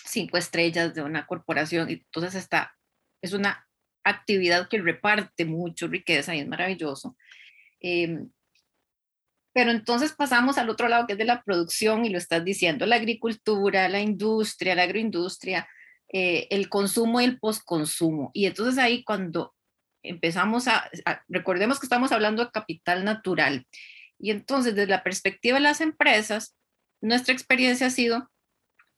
cinco 0.05 0.37
estrellas 0.37 0.95
de 0.95 1.03
una 1.03 1.27
corporación. 1.27 1.89
Entonces 1.89 2.35
está, 2.35 2.75
es 3.23 3.33
una 3.33 3.67
actividad 4.05 4.69
que 4.69 4.81
reparte 4.81 5.45
mucho 5.45 5.89
riqueza 5.89 6.35
y 6.35 6.41
es 6.41 6.47
maravilloso. 6.47 7.17
Em, 7.81 8.31
pero 9.55 9.71
entonces 9.71 10.13
pasamos 10.13 10.59
al 10.59 10.69
otro 10.69 10.89
lado 10.89 11.07
que 11.07 11.13
es 11.13 11.19
de 11.19 11.25
la 11.25 11.43
producción 11.43 12.05
y 12.05 12.11
lo 12.11 12.19
estás 12.19 12.45
diciendo, 12.45 12.87
la 12.87 12.97
agricultura, 12.97 13.89
la 13.89 14.01
industria, 14.01 14.75
la 14.75 14.83
agroindustria, 14.83 15.69
eh, 16.13 16.49
el 16.51 16.69
consumo 16.69 17.21
y 17.21 17.25
el 17.25 17.39
postconsumo. 17.39 18.31
Y 18.35 18.47
entonces 18.47 18.79
ahí 18.79 19.05
cuando 19.05 19.55
empezamos 20.03 20.69
a, 20.69 20.91
recordemos 21.29 21.81
que 21.81 21.87
estamos 21.87 22.13
hablando 22.13 22.45
de 22.45 22.51
capital 22.51 23.05
natural. 23.05 23.67
Y 24.19 24.31
entonces 24.31 24.75
desde 24.75 24.91
la 24.91 25.03
perspectiva 25.03 25.57
de 25.57 25.63
las 25.63 25.81
empresas, 25.81 26.57
nuestra 27.01 27.33
experiencia 27.33 27.87
ha 27.87 27.91
sido 27.91 28.31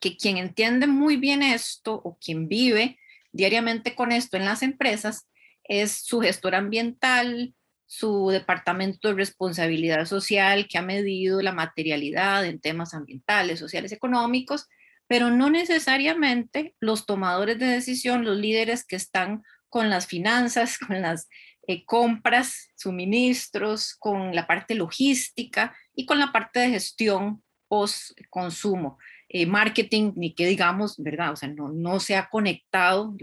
que 0.01 0.17
quien 0.17 0.37
entiende 0.37 0.87
muy 0.87 1.17
bien 1.17 1.43
esto 1.43 1.95
o 1.95 2.19
quien 2.19 2.49
vive 2.49 2.99
diariamente 3.33 3.95
con 3.95 4.13
esto 4.13 4.37
en 4.37 4.45
las 4.45 4.63
empresas 4.63 5.29
es 5.65 5.93
su 5.93 6.21
gestor 6.21 6.55
ambiental, 6.55 7.55
su 7.87 8.31
departamento 8.31 9.09
de 9.09 9.15
responsabilidad 9.15 10.07
social 10.07 10.67
que 10.69 10.79
ha 10.79 10.83
medido 10.83 11.41
la 11.43 11.53
materialidad 11.53 12.45
en 12.45 12.61
temas 12.61 12.95
ambientales, 12.95 13.59
sociales, 13.59 13.93
económicos, 13.93 14.69
pero 15.07 15.31
no 15.31 15.51
necesariamente 15.51 16.75
los 16.81 17.07
tomadores 17.07 17.59
de 17.59 17.67
decisión, 17.67 18.25
los 18.25 18.37
líderes 18.37 18.85
que 18.85 18.97
están 18.97 19.43
con 19.69 19.89
las 19.89 20.07
finanzas, 20.07 20.79
con 20.87 21.01
las 21.01 21.29
eh, 21.69 21.85
compras, 21.85 22.71
suministros, 22.77 23.95
con 23.99 24.35
la 24.35 24.47
parte 24.47 24.75
logística 24.75 25.77
y 25.95 26.07
con 26.07 26.19
la 26.19 26.33
parte 26.33 26.61
de 26.61 26.71
gestión 26.71 27.43
post-consumo. 27.69 28.99
Eh, 29.39 29.45
marketing, 29.45 30.13
ni 30.17 30.35
que 30.35 30.47
digamos, 30.47 30.95
¿verdad? 30.97 31.31
O 31.31 31.37
sea, 31.37 31.51
no, 31.51 31.69
no 31.69 32.01
se 32.01 32.17
ha 32.17 32.31
conectado, 32.31 33.15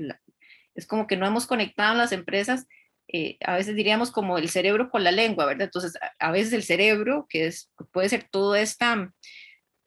es 0.75 0.85
como 0.85 1.07
que 1.07 1.17
no 1.17 1.25
hemos 1.25 1.47
conectado 1.47 1.95
las 1.95 2.11
empresas, 2.11 2.67
eh, 3.07 3.37
a 3.43 3.55
veces 3.55 3.75
diríamos 3.75 4.11
como 4.11 4.37
el 4.37 4.47
cerebro 4.47 4.91
con 4.91 5.03
la 5.03 5.11
lengua, 5.11 5.47
¿verdad? 5.47 5.63
Entonces, 5.63 5.97
a, 6.19 6.31
veces 6.31 6.53
el 6.53 6.61
cerebro, 6.61 7.25
que 7.27 7.47
es, 7.47 7.71
puede 7.91 8.09
ser 8.09 8.27
todo 8.29 8.55
este 8.55 8.85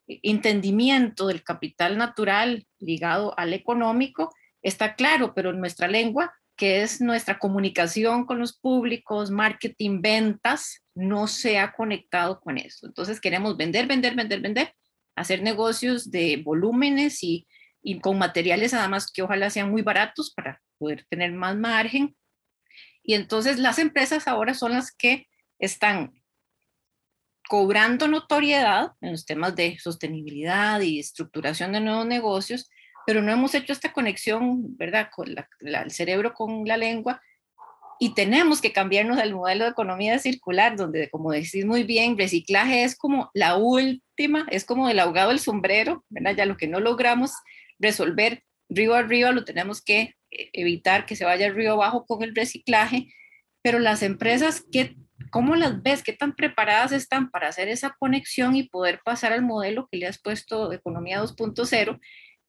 entendimiento 0.08 1.28
del 1.28 1.44
capital 1.44 1.96
natural 1.96 2.66
ligado 2.80 3.32
al 3.38 3.52
económico, 3.52 4.34
está 4.62 4.96
claro, 4.96 5.32
pero 5.32 5.50
en 5.50 5.60
nuestra 5.60 5.86
lengua, 5.86 6.34
que 6.56 6.82
es 6.82 7.00
nuestra 7.00 7.38
comunicación 7.38 8.26
con 8.26 8.40
los 8.40 8.58
públicos, 8.58 9.30
marketing, 9.30 10.00
ventas, 10.00 10.82
no 10.92 11.28
se 11.28 11.60
ha 11.60 11.70
conectado 11.70 12.40
con 12.40 12.58
eso. 12.58 12.84
Entonces 12.84 13.20
queremos 13.20 13.56
vender, 13.56 13.86
vender, 13.86 14.16
vender, 14.16 14.40
vender, 14.40 14.74
hacer 15.16 15.42
negocios 15.42 16.10
de 16.10 16.42
volúmenes 16.44 17.22
y, 17.22 17.46
con 18.02 18.18
materiales 18.18 18.74
además 18.74 19.10
que 19.10 19.22
ojalá 19.22 19.48
sean 19.50 19.70
muy 19.70 19.82
baratos 19.82 20.32
para 20.34 20.60
poder 20.78 21.06
tener 21.08 21.32
más 21.32 21.56
margen. 21.56 22.16
Y 23.02 23.14
entonces 23.14 23.58
las 23.58 23.78
empresas 23.78 24.26
ahora 24.28 24.54
son 24.54 24.72
las 24.72 24.92
que 24.92 25.26
están 25.58 26.12
cobrando 27.48 28.08
notoriedad 28.08 28.92
en 29.00 29.12
los 29.12 29.24
temas 29.24 29.54
de 29.54 29.78
sostenibilidad 29.78 30.80
y 30.80 30.98
estructuración 30.98 31.72
de 31.72 31.80
nuevos 31.80 32.06
negocios, 32.06 32.68
pero 33.06 33.22
no 33.22 33.30
hemos 33.30 33.54
hecho 33.54 33.72
esta 33.72 33.92
conexión, 33.92 34.76
¿verdad?, 34.76 35.08
con 35.14 35.28
el 35.60 35.90
cerebro 35.92 36.34
con 36.34 36.66
la 36.66 36.76
lengua 36.76 37.22
y 37.98 38.14
tenemos 38.14 38.60
que 38.60 38.72
cambiarnos 38.72 39.16
del 39.16 39.34
modelo 39.34 39.64
de 39.64 39.70
economía 39.70 40.18
circular, 40.18 40.76
donde, 40.76 41.08
como 41.08 41.32
decís 41.32 41.64
muy 41.64 41.84
bien, 41.84 42.18
reciclaje 42.18 42.84
es 42.84 42.96
como 42.96 43.30
la 43.32 43.56
es 44.50 44.64
como 44.64 44.88
el 44.88 44.98
ahogado 44.98 45.30
del 45.30 45.40
sombrero, 45.40 46.04
¿verdad? 46.08 46.34
Ya 46.36 46.46
lo 46.46 46.56
que 46.56 46.68
no 46.68 46.80
logramos 46.80 47.32
resolver 47.78 48.42
río 48.68 48.94
arriba 48.94 49.32
lo 49.32 49.44
tenemos 49.44 49.82
que 49.82 50.14
eh, 50.30 50.50
evitar 50.52 51.06
que 51.06 51.16
se 51.16 51.24
vaya 51.24 51.50
río 51.50 51.72
abajo 51.72 52.04
con 52.06 52.22
el 52.22 52.34
reciclaje, 52.34 53.08
pero 53.62 53.78
las 53.78 54.02
empresas, 54.02 54.64
¿qué, 54.70 54.96
¿cómo 55.30 55.56
las 55.56 55.82
ves? 55.82 56.02
¿Qué 56.02 56.12
tan 56.12 56.34
preparadas 56.34 56.92
están 56.92 57.30
para 57.30 57.48
hacer 57.48 57.68
esa 57.68 57.94
conexión 57.98 58.56
y 58.56 58.68
poder 58.68 59.00
pasar 59.04 59.32
al 59.32 59.42
modelo 59.42 59.88
que 59.90 59.98
le 59.98 60.06
has 60.06 60.20
puesto 60.20 60.68
de 60.68 60.76
economía 60.76 61.22
2.0, 61.22 62.00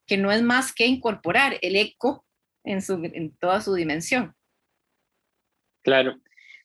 que 0.06 0.18
no 0.18 0.32
es 0.32 0.42
más 0.42 0.74
que 0.74 0.86
incorporar 0.86 1.58
el 1.62 1.76
eco 1.76 2.26
en, 2.64 2.82
su, 2.82 2.96
en 3.04 3.36
toda 3.38 3.62
su 3.62 3.74
dimensión? 3.74 4.34
Claro. 5.84 6.20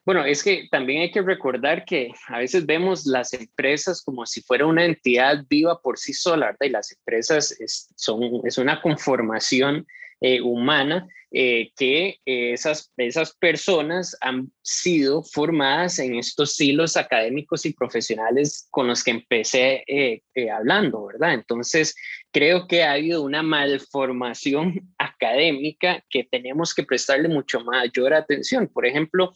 Bueno, 0.04 0.24
es 0.24 0.42
que 0.42 0.66
también 0.70 1.02
hay 1.02 1.12
que 1.12 1.22
recordar 1.22 1.84
que 1.84 2.10
a 2.26 2.38
veces 2.38 2.66
vemos 2.66 3.06
las 3.06 3.32
empresas 3.34 4.02
como 4.02 4.26
si 4.26 4.42
fuera 4.42 4.66
una 4.66 4.84
entidad 4.84 5.44
viva 5.48 5.80
por 5.80 5.96
sí 5.96 6.12
sola, 6.12 6.46
¿verdad? 6.46 6.66
Y 6.66 6.70
las 6.70 6.90
empresas 6.90 7.52
es, 7.60 7.88
son, 7.94 8.40
es 8.44 8.58
una 8.58 8.82
conformación 8.82 9.86
eh, 10.20 10.40
humana 10.40 11.06
eh, 11.30 11.72
que 11.76 12.18
esas, 12.26 12.92
esas 12.96 13.34
personas 13.36 14.16
han 14.20 14.52
sido 14.60 15.22
formadas 15.22 15.98
en 15.98 16.16
estos 16.16 16.60
hilos 16.60 16.96
académicos 16.96 17.64
y 17.64 17.72
profesionales 17.72 18.68
con 18.70 18.86
los 18.86 19.02
que 19.02 19.12
empecé 19.12 19.82
eh, 19.86 20.20
hablando, 20.50 21.06
¿verdad? 21.06 21.34
Entonces, 21.34 21.94
creo 22.32 22.66
que 22.66 22.82
ha 22.82 22.92
habido 22.92 23.22
una 23.22 23.42
malformación 23.42 24.92
académica 24.98 26.04
que 26.10 26.24
tenemos 26.24 26.74
que 26.74 26.82
prestarle 26.82 27.28
mucho 27.28 27.60
mayor 27.60 28.14
atención. 28.14 28.68
Por 28.68 28.84
ejemplo, 28.84 29.32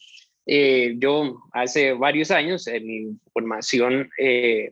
eh, 0.47 0.95
yo 0.99 1.43
hace 1.53 1.93
varios 1.93 2.31
años, 2.31 2.67
en 2.69 2.87
mi 2.87 3.17
formación 3.33 4.09
eh, 4.19 4.71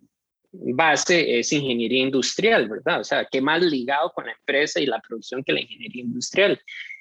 base 0.52 1.38
es 1.38 1.52
ingeniería 1.52 2.02
industrial, 2.02 2.68
¿verdad? 2.68 3.00
O 3.00 3.04
sea, 3.04 3.26
qué 3.30 3.40
más 3.40 3.60
ligado 3.60 4.12
con 4.14 4.26
la 4.26 4.32
empresa 4.32 4.80
y 4.80 4.87
la 4.87 5.00
producción 5.00 5.42
que 5.42 5.52
la 5.52 5.60
ingeniería 5.60 6.02
industrial. 6.02 6.60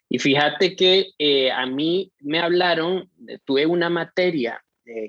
Y 0.09 0.17
fíjate 0.17 0.75
que 0.75 1.11
eh, 1.19 1.51
a 1.51 1.65
mí 1.65 2.11
me 2.19 2.39
hablaron, 2.39 3.09
tuve 3.45 3.65
una 3.65 3.89
materia 3.89 4.63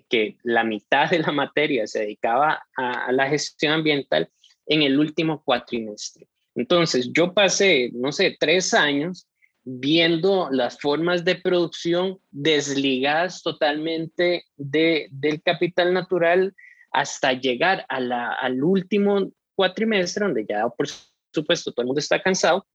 que 0.08 0.36
la 0.44 0.62
mitad 0.62 1.10
de 1.10 1.18
la 1.18 1.32
materia 1.32 1.84
se 1.88 2.00
dedicaba 2.00 2.64
a 2.76 3.10
la 3.10 3.28
gestión 3.28 3.72
ambiental 3.72 4.30
en 4.66 4.82
el 4.82 5.00
último 5.00 5.42
cuatrimestre. 5.42 6.28
Entonces, 6.54 7.10
yo 7.12 7.34
pasé, 7.34 7.90
no 7.92 8.12
sé, 8.12 8.36
tres 8.38 8.72
años 8.72 9.26
viendo 9.64 10.48
las 10.50 10.78
formas 10.78 11.24
de 11.24 11.36
producción 11.36 12.18
desligadas 12.30 13.42
totalmente 13.42 14.44
de, 14.56 15.08
del 15.10 15.42
capital 15.42 15.94
natural 15.94 16.54
hasta 16.92 17.32
llegar 17.32 17.84
a 17.88 17.96
al 18.34 18.62
último 18.62 19.32
cuatrimestre, 19.54 20.26
donde 20.26 20.46
ya, 20.48 20.68
por 20.68 20.86
supuesto, 21.32 21.72
todo 21.72 21.82
el 21.82 21.86
mundo 21.88 22.00
está 22.00 22.22
cansado, 22.22 22.66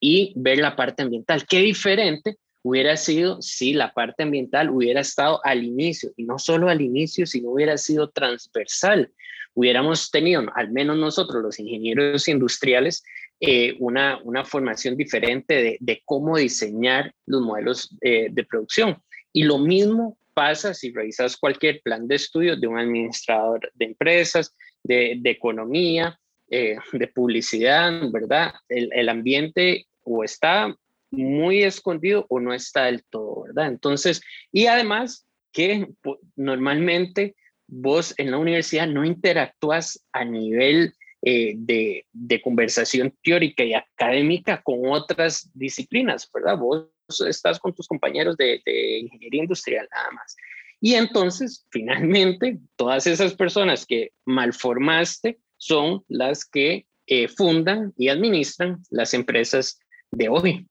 y 0.00 0.32
ver 0.36 0.58
la 0.58 0.76
parte 0.76 1.02
ambiental. 1.02 1.46
Qué 1.46 1.60
diferente 1.60 2.36
hubiera 2.62 2.96
sido 2.96 3.40
si 3.40 3.72
la 3.72 3.94
parte 3.94 4.24
ambiental 4.24 4.70
hubiera 4.70 5.00
estado 5.00 5.40
al 5.44 5.64
inicio, 5.64 6.10
y 6.16 6.24
no 6.24 6.38
solo 6.38 6.68
al 6.68 6.80
inicio, 6.80 7.26
sino 7.26 7.50
hubiera 7.50 7.78
sido 7.78 8.10
transversal 8.10 9.10
hubiéramos 9.56 10.10
tenido, 10.10 10.44
al 10.54 10.70
menos 10.70 10.98
nosotros 10.98 11.42
los 11.42 11.58
ingenieros 11.58 12.28
industriales, 12.28 13.02
eh, 13.40 13.76
una, 13.80 14.18
una 14.24 14.44
formación 14.44 14.96
diferente 14.96 15.78
de, 15.78 16.02
cómo 16.04 16.38
diseñar 16.38 17.12
los 17.26 17.42
modelos 17.42 17.94
eh, 18.00 18.28
de 18.30 18.44
producción. 18.44 18.96
Y 19.32 19.42
lo 19.42 19.58
mismo 19.58 20.16
pasa 20.32 20.72
si 20.72 20.90
revisas 20.90 21.36
cualquier 21.36 21.82
plan 21.82 22.08
de 22.08 22.14
estudio 22.14 22.56
de 22.56 22.66
un 22.66 22.78
administrador 22.78 23.70
de 23.74 23.84
empresas, 23.84 24.54
de, 24.82 25.20
economía, 25.24 26.18
eh, 26.48 26.76
de 26.92 27.08
publicidad, 27.08 28.10
¿verdad? 28.10 28.54
El, 28.68 28.90
el 28.94 29.08
ambiente 29.08 29.86
o 30.02 30.24
está 30.24 30.74
muy 31.10 31.62
escondido 31.62 32.24
o 32.28 32.40
no 32.40 32.54
está 32.54 32.84
del 32.84 33.04
todo, 33.04 33.42
¿verdad? 33.44 33.68
Entonces, 33.68 34.22
y 34.52 34.66
además 34.66 35.26
que 35.52 35.88
normalmente 36.36 37.34
vos 37.66 38.14
en 38.18 38.30
la 38.30 38.38
universidad 38.38 38.86
no 38.86 39.04
interactúas 39.04 40.04
a 40.12 40.24
nivel 40.24 40.94
eh, 41.28 41.54
de, 41.56 42.40
conversación 42.40 43.12
teórica 43.20 43.64
y 43.64 43.74
académica 43.74 44.62
con 44.62 44.86
otras 44.86 45.50
disciplinas, 45.54 46.30
¿verdad? 46.32 46.56
Vos 46.56 46.86
estás 47.26 47.58
con 47.58 47.74
tus 47.74 47.88
compañeros 47.88 48.36
de, 48.36 48.62
de 48.64 48.98
ingeniería 49.00 49.42
industrial 49.42 49.88
nada 49.90 50.12
más. 50.12 50.36
Y 50.80 50.94
entonces, 50.94 51.66
finalmente, 51.72 52.60
todas 52.76 53.08
esas 53.08 53.34
personas 53.34 53.86
que 53.86 54.12
malformaste 54.24 55.40
son 55.56 56.04
las 56.06 56.44
que 56.44 56.86
eh, 57.08 57.26
fundan 57.26 57.92
y 57.98 58.06
administran 58.06 58.84
las 58.90 59.12
empresas 59.12 59.80
de 60.12 60.28
hoy. 60.28 60.68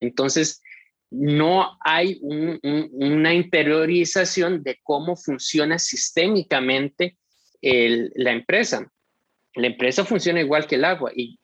Entonces, 0.00 0.60
no 1.10 1.78
hay 1.80 2.18
una 2.20 3.32
interiorización 3.32 4.62
de 4.62 4.78
cómo 4.82 5.16
funciona 5.16 5.78
sistémicamente 5.78 7.16
la 7.62 8.32
empresa. 8.32 8.92
La 9.54 9.68
empresa 9.68 10.04
funciona 10.04 10.40
igual 10.40 10.66
que 10.66 10.74
el 10.74 10.84
agua 10.84 11.12
y, 11.14 11.38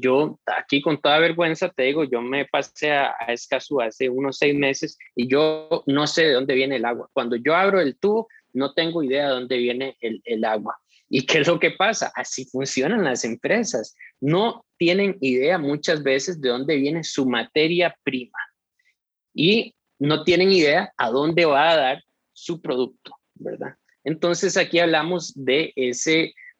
yo 0.00 0.40
aquí 0.46 0.82
con 0.82 1.00
toda 1.00 1.20
vergüenza 1.20 1.68
te 1.68 1.84
digo, 1.84 2.02
yo 2.04 2.20
me 2.20 2.46
pasé 2.46 2.90
a, 2.90 3.10
a 3.10 3.32
hace 3.32 4.08
unos 4.10 4.38
seis 4.38 4.54
meses 4.56 4.98
y 5.14 5.28
yo 5.28 5.84
no 5.86 6.06
sé 6.06 6.24
de 6.24 6.32
dónde 6.32 6.54
viene 6.54 6.76
el 6.76 6.84
agua. 6.84 7.08
Cuando 7.12 7.36
yo 7.36 7.54
abro 7.54 7.80
el 7.80 7.96
tubo, 7.96 8.28
no 8.52 8.72
tengo 8.74 9.02
idea 9.02 9.28
de 9.28 9.34
dónde 9.34 9.56
viene 9.58 9.96
el, 10.00 10.20
el 10.24 10.44
agua. 10.44 10.76
¿Y 11.08 11.26
qué 11.26 11.40
es 11.40 11.46
lo 11.46 11.60
que 11.60 11.70
pasa? 11.70 12.10
Así 12.16 12.44
funcionan 12.46 13.04
las 13.04 13.24
empresas. 13.24 13.94
No 14.20 14.64
tienen 14.76 15.16
idea 15.20 15.58
muchas 15.58 16.02
veces 16.02 16.40
de 16.40 16.48
dónde 16.48 16.76
viene 16.76 17.04
su 17.04 17.26
materia 17.26 17.96
prima 18.02 18.38
y 19.32 19.74
no 19.98 20.24
tienen 20.24 20.50
idea 20.50 20.92
a 20.96 21.10
dónde 21.10 21.44
va 21.44 21.70
a 21.70 21.76
dar 21.76 22.04
su 22.32 22.60
producto, 22.60 23.16
¿verdad? 23.34 23.76
Entonces 24.02 24.56
aquí 24.56 24.78
hablamos 24.78 25.32
de 25.34 25.72
esa 25.76 26.12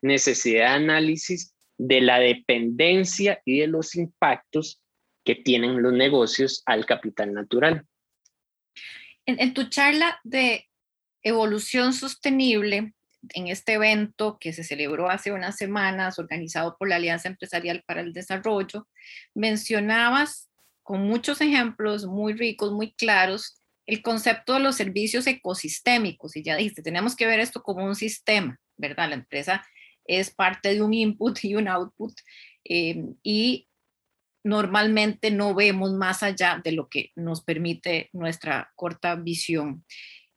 necesidad 0.05 0.67
de 0.67 0.85
análisis 0.85 1.55
de 1.79 2.01
la 2.01 2.19
dependencia 2.19 3.41
y 3.45 3.61
de 3.61 3.67
los 3.67 3.97
impactos 3.97 4.81
que 5.25 5.35
tienen 5.35 5.83
los 5.83 5.93
negocios 5.93 6.63
al 6.67 6.85
capital 6.87 7.33
natural. 7.33 7.85
En, 9.27 9.55
tu 9.55 9.65
charla 9.71 10.21
de 10.23 10.69
evolución 11.23 11.95
sostenible, 11.95 12.93
en 13.31 13.49
este 13.49 13.73
evento 13.73 14.37
que 14.39 14.53
se 14.53 14.63
celebró 14.63 15.09
hace 15.09 15.33
unas 15.33 15.57
semanas, 15.57 16.19
organizado 16.19 16.77
por 16.79 16.91
la 16.91 16.97
Alianza 16.97 17.29
Empresarial 17.29 17.83
para 17.87 18.03
el 18.03 18.13
Desarrollo, 18.13 18.87
mencionabas 19.35 20.51
con 20.83 21.01
muchos 21.01 21.41
ejemplos 21.41 22.05
muy 22.05 22.35
ricos, 22.35 22.71
muy 22.73 22.93
claros, 22.93 23.63
el 23.87 24.03
concepto 24.03 24.53
de 24.53 24.61
los 24.61 24.77
servicios 24.77 25.27
ecosistémicos. 25.27 26.37
Y 26.37 26.43
ya 26.43 26.57
dijiste, 26.57 26.83
tenemos 26.83 27.17
que 27.17 27.27
ver 27.27 27.41
esto 27.41 27.63
como 27.63 27.87
un 27.87 27.95
sistema, 27.95 28.61
¿verdad? 28.77 29.09
La 29.09 29.15
empresa 29.15 29.65
es 30.05 30.31
parte 30.31 30.75
de 30.75 30.83
un 30.83 30.95
input 30.95 31.43
y 31.45 31.55
un 31.55 31.69
output 31.69 32.13
eh, 32.65 33.05
y 33.23 33.69
normalmente 34.45 35.31
no 35.31 35.55
vemos 35.55 35.93
más 35.93 36.23
allá 36.23 36.61
de 36.63 36.73
lo 36.73 36.89
que 36.89 37.13
nos 37.17 37.43
permite 37.43 38.11
nuestra 38.13 38.73
corta 38.77 39.15
visión. 39.17 39.85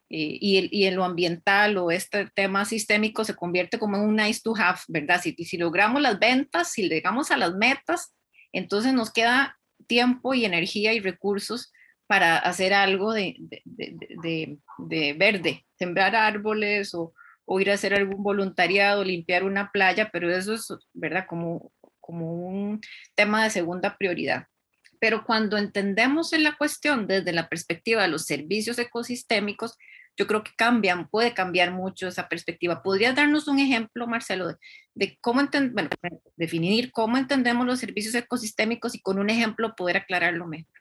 Eh, 0.10 0.38
y, 0.40 0.70
y, 0.72 0.86
en 0.86 0.96
lo 0.96 1.04
ambiental 1.04 1.76
o 1.76 1.92
este 1.92 2.30
tema 2.34 2.64
sistémico 2.64 3.26
se 3.26 3.36
convierte 3.36 3.78
como 3.78 3.98
en 3.98 4.04
un 4.04 4.16
nice 4.16 4.40
to 4.42 4.56
have, 4.56 4.80
¿verdad? 4.88 5.22
Si, 5.22 5.34
si 5.34 5.58
logramos 5.58 6.02
las 6.02 6.18
ventas, 6.18 6.72
si 6.72 6.88
llegamos 6.88 7.30
a 7.30 7.36
las 7.36 7.54
metas, 7.56 8.16
entonces 8.54 8.94
nos 8.94 9.12
queda 9.12 9.60
tiempo 9.86 10.34
y 10.34 10.46
energía 10.46 10.94
y 10.94 11.02
recursos 11.02 11.74
para 12.08 12.38
hacer 12.38 12.74
algo 12.74 13.12
de, 13.12 13.36
verde, 15.18 15.66
sembrar 15.78 16.16
árboles 16.16 16.94
o, 16.94 17.14
ir 17.60 17.72
a 17.72 17.76
hacer 17.76 17.94
algún 17.94 18.24
voluntariado, 18.24 19.04
limpiar 19.04 19.44
una 19.44 19.72
playa, 19.72 20.10
pero 20.12 20.30
eso 20.30 20.54
es, 20.54 20.68
¿verdad? 20.94 21.26
Como, 21.28 21.72
como 22.00 22.34
un 22.34 22.82
tema 23.16 23.44
de 23.44 23.50
segunda 23.50 23.98
prioridad. 23.98 24.48
Pero 25.00 25.24
cuando 25.24 25.58
entendemos 25.58 26.34
en 26.34 26.44
la 26.44 26.58
cuestión 26.58 27.08
desde 27.08 27.32
la 27.32 27.50
perspectiva 27.50 28.02
de 28.02 28.08
los 28.08 28.26
servicios 28.26 28.80
ecosistémicos, 28.80 29.78
yo 30.18 30.26
creo 30.26 30.44
que 30.44 30.52
cambian, 30.58 31.08
puede 31.10 31.34
cambiar 31.34 31.72
mucho 31.72 32.08
esa 32.08 32.28
perspectiva. 32.28 32.82
¿Podrías 32.82 33.16
darnos 33.16 33.48
un 33.48 33.60
ejemplo, 33.60 34.08
Marcelo, 34.08 34.58
de, 34.96 35.18
cómo 35.22 35.48
bueno, 35.72 35.90
definir 36.36 36.92
cómo 36.92 37.18
entendemos 37.18 37.68
los 37.68 37.80
servicios 37.80 38.16
ecosistémicos 38.16 38.96
y 38.96 39.02
con 39.02 39.20
un 39.20 39.30
ejemplo 39.30 39.76
poder 39.76 39.98
aclararlo 39.98 40.48
mejor? 40.48 40.74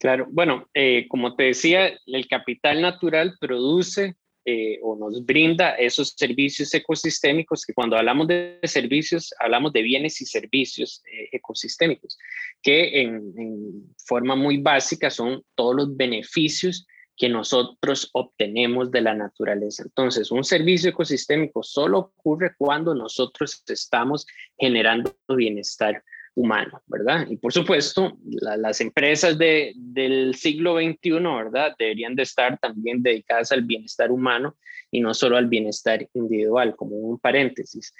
Claro, 0.00 0.26
bueno, 0.30 0.68
eh, 0.74 1.06
como 1.08 1.36
te 1.36 1.44
decía, 1.44 1.92
el 2.06 2.26
capital 2.26 2.80
natural 2.80 3.36
produce 3.38 4.16
eh, 4.44 4.80
o 4.82 4.96
nos 4.96 5.24
brinda 5.24 5.70
esos 5.76 6.14
servicios 6.16 6.74
ecosistémicos, 6.74 7.64
que 7.64 7.74
cuando 7.74 7.96
hablamos 7.96 8.26
de 8.26 8.58
servicios, 8.64 9.32
hablamos 9.38 9.72
de 9.72 9.82
bienes 9.82 10.20
y 10.20 10.26
servicios 10.26 11.02
eh, 11.06 11.28
ecosistémicos, 11.32 12.18
que 12.60 13.02
en, 13.02 13.32
en, 13.36 13.94
forma 14.04 14.34
muy 14.34 14.58
básica 14.58 15.10
son 15.10 15.44
todos 15.54 15.76
los 15.76 15.96
beneficios 15.96 16.86
que 17.16 17.28
nosotros 17.28 18.10
obtenemos 18.14 18.90
de 18.90 19.02
la 19.02 19.14
naturaleza. 19.14 19.84
Entonces, 19.84 20.32
un 20.32 20.42
servicio 20.42 20.90
ecosistémico 20.90 21.62
solo 21.62 21.98
ocurre 21.98 22.54
cuando 22.58 22.94
nosotros 22.94 23.62
estamos 23.68 24.26
generando 24.58 25.14
bienestar 25.28 26.02
humano, 26.34 26.80
¿verdad? 26.86 27.26
Y 27.28 27.36
por 27.36 27.52
supuesto, 27.52 28.16
las 28.24 28.80
empresas 28.80 29.36
de, 29.36 29.72
del 29.76 30.34
siglo 30.34 30.76
XXI, 30.76 31.10
¿verdad? 31.20 31.74
Deberían 31.78 32.14
de 32.14 32.22
estar 32.22 32.58
también 32.58 33.02
dedicadas 33.02 33.52
al 33.52 33.62
bienestar 33.62 34.10
humano 34.10 34.56
y 34.90 35.00
no 35.00 35.14
solo 35.14 35.36
al 35.36 35.46
bienestar 35.46 36.08
individual, 36.14 36.74
como 36.76 36.96
un 36.96 37.18
paréntesis. 37.18 37.94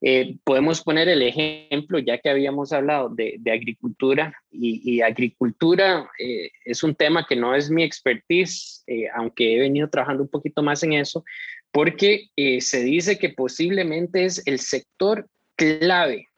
Eh, 0.00 0.36
podemos 0.44 0.82
poner 0.82 1.08
el 1.08 1.22
ejemplo, 1.22 1.98
ya 1.98 2.18
que 2.18 2.30
habíamos 2.30 2.72
hablado 2.72 3.08
de, 3.08 3.36
de 3.38 3.52
agricultura, 3.52 4.34
y, 4.50 5.00
agricultura 5.00 6.08
eh, 6.18 6.50
es 6.64 6.82
un 6.82 6.94
tema 6.94 7.26
que 7.28 7.36
no 7.36 7.54
es 7.54 7.70
mi 7.70 7.82
expertise, 7.82 8.82
eh, 8.86 9.08
aunque 9.14 9.54
he 9.54 9.60
venido 9.60 9.88
trabajando 9.90 10.22
un 10.22 10.30
poquito 10.30 10.62
más 10.62 10.82
en 10.82 10.94
eso, 10.94 11.24
porque 11.72 12.30
se 12.60 12.82
dice 12.84 13.18
que 13.18 13.28
posiblemente 13.28 14.24
es 14.24 14.42
el 14.46 14.60
sector 14.60 15.28
clave 15.56 16.28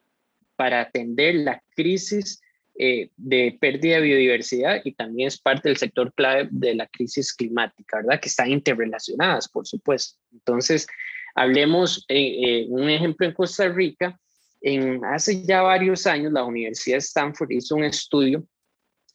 para 0.58 0.80
atender 0.80 1.36
la 1.36 1.62
crisis 1.76 2.42
eh, 2.80 3.10
de 3.16 3.56
pérdida 3.60 3.96
de 3.96 4.02
biodiversidad 4.02 4.80
y 4.84 4.92
también 4.92 5.28
es 5.28 5.38
parte 5.38 5.68
del 5.68 5.78
sector 5.78 6.12
clave 6.14 6.48
de 6.50 6.74
la 6.74 6.88
crisis 6.88 7.32
climática, 7.32 7.98
¿verdad? 7.98 8.20
Que 8.20 8.28
están 8.28 8.50
interrelacionadas, 8.50 9.48
por 9.48 9.68
supuesto. 9.68 10.18
Entonces, 10.32 10.88
hablemos, 11.36 12.04
eh, 12.08 12.16
eh, 12.42 12.66
un 12.68 12.90
ejemplo 12.90 13.24
en 13.24 13.34
Costa 13.34 13.68
Rica, 13.68 14.18
en, 14.60 15.04
hace 15.04 15.44
ya 15.44 15.62
varios 15.62 16.08
años 16.08 16.32
la 16.32 16.44
Universidad 16.44 16.96
de 16.96 16.98
Stanford 16.98 17.52
hizo 17.52 17.76
un 17.76 17.84
estudio 17.84 18.44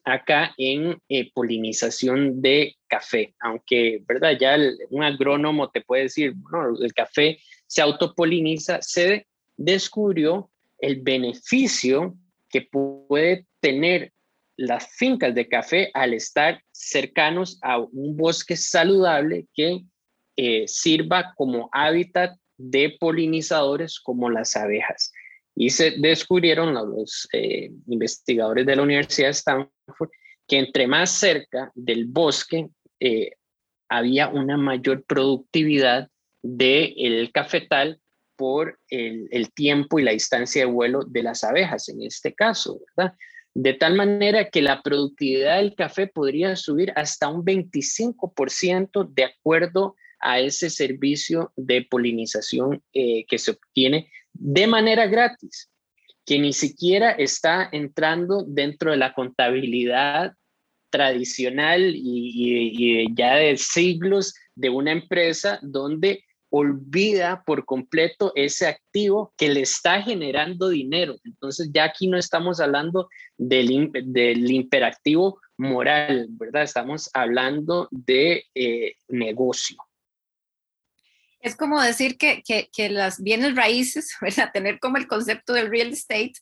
acá 0.06 0.53
en 0.58 0.97
polinización 1.34 2.41
de 2.41 2.75
café, 2.88 3.36
aunque, 3.41 4.01
¿verdad? 4.08 4.38
Ya 4.39 4.58
un 4.89 5.03
agrónomo 5.03 5.69
te 5.69 5.82
puede 5.82 6.03
decir, 6.03 6.34
bueno, 6.36 6.77
el 6.82 6.93
café 6.93 7.38
se 7.67 7.82
autopoliniza, 7.82 8.82
se 8.82 9.27
descubrió 9.58 10.49
el 10.84 11.02
beneficio 11.02 12.13
que 12.50 12.62
puede 12.62 13.48
tener 13.62 14.12
las 14.58 14.86
fincas 14.98 15.34
de 15.34 15.48
café 15.48 15.89
al 15.93 16.13
estar 16.13 16.62
cercanos 16.74 17.58
a 17.62 17.80
un 17.80 18.17
bosque 18.17 18.58
saludable 18.58 19.48
que 19.54 19.82
eh, 20.36 20.67
sirva 20.67 21.34
como 21.38 21.69
hábitat 21.72 22.36
de 22.58 22.98
polinizadores 23.00 23.98
como 23.98 24.30
las 24.30 24.58
abejas. 24.58 25.13
Y 25.56 25.69
se 25.69 25.91
descubrieron 25.91 26.74
los 26.74 27.30
eh, 27.32 27.72
investigadores 27.88 28.65
de 28.65 28.76
la 28.76 28.84
Universidad 28.84 29.28
de 29.28 29.32
Stanford 29.32 30.10
que 30.48 30.60
entre 30.60 30.86
más 30.86 31.12
cerca 31.12 31.72
del 31.76 32.06
bosque 32.06 32.67
eh, 33.00 33.32
había 33.88 34.28
una 34.28 34.58
mayor 34.58 35.06
productividad 35.06 36.10
del 36.41 37.32
cafetal 37.32 38.02
por 38.36 38.80
el, 38.89 39.52
tiempo 39.54 40.00
y 40.00 40.04
la 40.04 40.12
distancia 40.12 40.65
de 40.65 40.72
vuelo 40.72 41.04
de 41.06 41.24
las 41.24 41.43
abejas 41.43 41.89
en 41.89 42.02
este 42.02 42.34
caso, 42.34 42.80
¿verdad? 42.96 43.13
De 43.54 43.74
tal 43.74 43.96
manera 43.96 44.50
que 44.50 44.62
la 44.62 44.82
productividad 44.82 45.58
del 45.58 45.76
café 45.76 46.08
podría 46.08 46.56
subir 46.56 46.91
hasta 46.96 47.28
un 47.28 47.46
25% 47.46 49.08
de 49.13 49.26
acuerdo 49.26 49.96
a 50.19 50.39
ese 50.39 50.69
servicio 50.69 51.52
de 51.56 51.86
polinización 51.89 52.82
eh, 52.93 53.26
que 53.28 53.38
se 53.38 53.52
obtiene 53.52 54.10
de 54.34 54.65
manera 54.65 55.06
gratis, 55.06 55.69
que 56.26 56.39
ni 56.39 56.54
siquiera 56.54 57.12
está 57.12 57.69
entrando 57.72 58.43
dentro 58.48 58.91
de 58.91 58.98
la 58.98 59.13
contabilidad 59.13 60.34
tradicional 60.89 61.96
y, 61.96 63.04
y 63.04 63.15
ya 63.15 63.36
de 63.36 63.58
siglos 63.58 64.34
de 64.56 64.69
una 64.69 64.91
empresa 64.91 65.60
donde 65.62 66.24
olvida 66.55 67.43
por 67.47 67.65
completo 67.65 68.31
ese 68.35 68.67
activo 68.67 69.33
que 69.37 69.49
le 69.49 69.61
está 69.61 70.03
generando 70.03 70.69
dinero. 70.69 71.15
Entonces 71.23 71.71
ya 71.73 71.85
aquí 71.85 72.07
no 72.07 72.15
estamos 72.15 72.59
hablando 72.59 73.09
del, 73.37 73.71
imperativo 73.71 75.41
moral, 75.57 76.27
¿verdad? 76.29 76.61
Estamos 76.61 77.09
hablando 77.15 77.87
de 77.89 78.45
eh, 78.53 78.93
negocio. 79.07 79.77
Es 81.39 81.55
como 81.55 81.81
decir 81.81 82.19
que, 82.19 82.43
que, 82.43 82.69
que 82.71 82.87
las 82.89 83.23
bienes 83.23 83.55
raíces, 83.55 84.15
¿verdad? 84.21 84.51
Tener 84.53 84.79
como 84.79 84.97
el 84.97 85.07
concepto 85.07 85.53
del 85.53 85.71
real 85.71 85.87
estate 85.87 86.33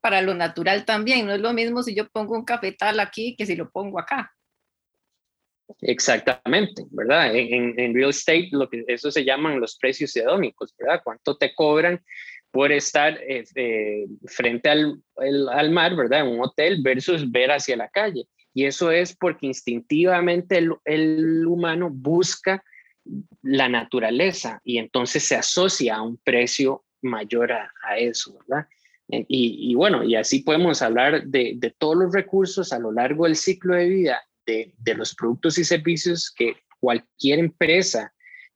para 0.00 0.22
lo 0.22 0.34
natural 0.34 0.84
también. 0.84 1.26
No 1.26 1.32
es 1.32 1.40
lo 1.40 1.52
mismo 1.52 1.82
si 1.82 1.92
yo 1.92 2.08
pongo 2.08 2.36
un 2.36 2.44
cafetal 2.44 3.00
aquí 3.00 3.34
que 3.34 3.46
si 3.46 3.56
lo 3.56 3.68
pongo 3.68 3.98
acá. 3.98 4.32
Exactamente, 5.80 6.84
¿verdad? 6.90 7.34
En, 7.34 7.78
en, 7.78 7.94
real 7.94 8.10
estate, 8.10 8.48
lo 8.52 8.68
que 8.68 8.84
eso 8.86 9.10
se 9.10 9.24
llaman 9.24 9.60
los 9.60 9.76
precios 9.76 10.14
hedónicos, 10.16 10.74
¿verdad? 10.78 11.00
¿Cuánto 11.02 11.36
te 11.36 11.54
cobran 11.54 12.02
por 12.50 12.72
estar 12.72 13.18
eh, 13.28 14.06
frente 14.26 14.70
al, 14.70 15.02
al, 15.52 15.70
mar, 15.70 15.96
¿verdad? 15.96 16.20
En 16.20 16.28
un 16.28 16.40
hotel 16.40 16.80
versus 16.82 17.30
ver 17.30 17.50
hacia 17.50 17.76
la 17.76 17.88
calle. 17.88 18.26
Y 18.54 18.64
eso 18.64 18.90
es 18.90 19.14
porque 19.14 19.46
instintivamente 19.46 20.56
el, 20.56 20.72
el 20.84 21.46
humano 21.46 21.90
busca 21.90 22.64
la 23.42 23.68
naturaleza 23.68 24.60
y 24.64 24.78
entonces 24.78 25.24
se 25.24 25.36
asocia 25.36 25.96
a 25.96 26.02
un 26.02 26.16
precio 26.16 26.84
mayor 27.02 27.52
a, 27.52 27.70
a 27.82 27.98
eso, 27.98 28.38
¿verdad? 28.48 28.66
Eh, 29.10 29.24
y, 29.28 29.70
y, 29.70 29.74
bueno, 29.74 30.02
y 30.02 30.14
así 30.14 30.40
podemos 30.40 30.80
hablar 30.80 31.24
de, 31.26 31.54
de 31.56 31.70
todos 31.72 31.96
los 31.96 32.14
recursos 32.14 32.72
a 32.72 32.78
lo 32.78 32.90
largo 32.90 33.24
del 33.24 33.36
ciclo 33.36 33.74
de 33.74 33.88
vida 33.88 34.22
de, 34.46 34.72
los 34.94 35.14
productos 35.14 35.58
y 35.58 35.64
servicios 35.64 36.32
que 36.34 36.56
cualquier 36.80 37.40
empresa 37.40 38.12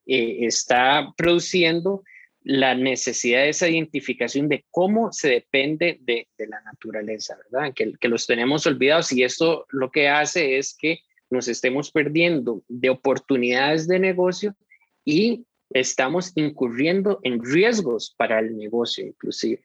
eh, 0.07 0.39
está 0.47 1.13
produciendo, 1.17 2.03
la 2.43 2.75
necesidad 2.75 3.43
de 3.43 3.51
esa 3.51 3.69
identificación 3.69 4.49
de 4.49 4.65
cómo 4.71 5.13
se 5.13 5.29
depende 5.29 5.99
de, 6.01 6.27
la 6.39 6.61
naturaleza, 6.63 7.37
¿verdad? 7.51 7.75
Que, 7.75 7.93
que, 8.01 8.09
los 8.09 8.27
tenemos 8.27 8.67
olvidados 8.67 9.13
y 9.13 9.23
esto 9.25 9.67
lo 9.69 9.91
que 9.91 10.09
hace 10.09 10.57
es 10.57 10.75
que 10.75 11.01
nos 11.29 11.49
estemos 11.49 11.91
perdiendo 11.93 12.65
de 12.67 12.89
oportunidades 12.89 13.87
de 13.87 13.99
negocio 13.99 14.57
y 15.05 15.45
estamos 15.71 16.33
incurriendo 16.35 17.21
en 17.23 17.45
riesgos 17.45 18.15
para 18.17 18.41
el 18.41 18.57
negocio 18.57 19.07
inclusive. 19.07 19.63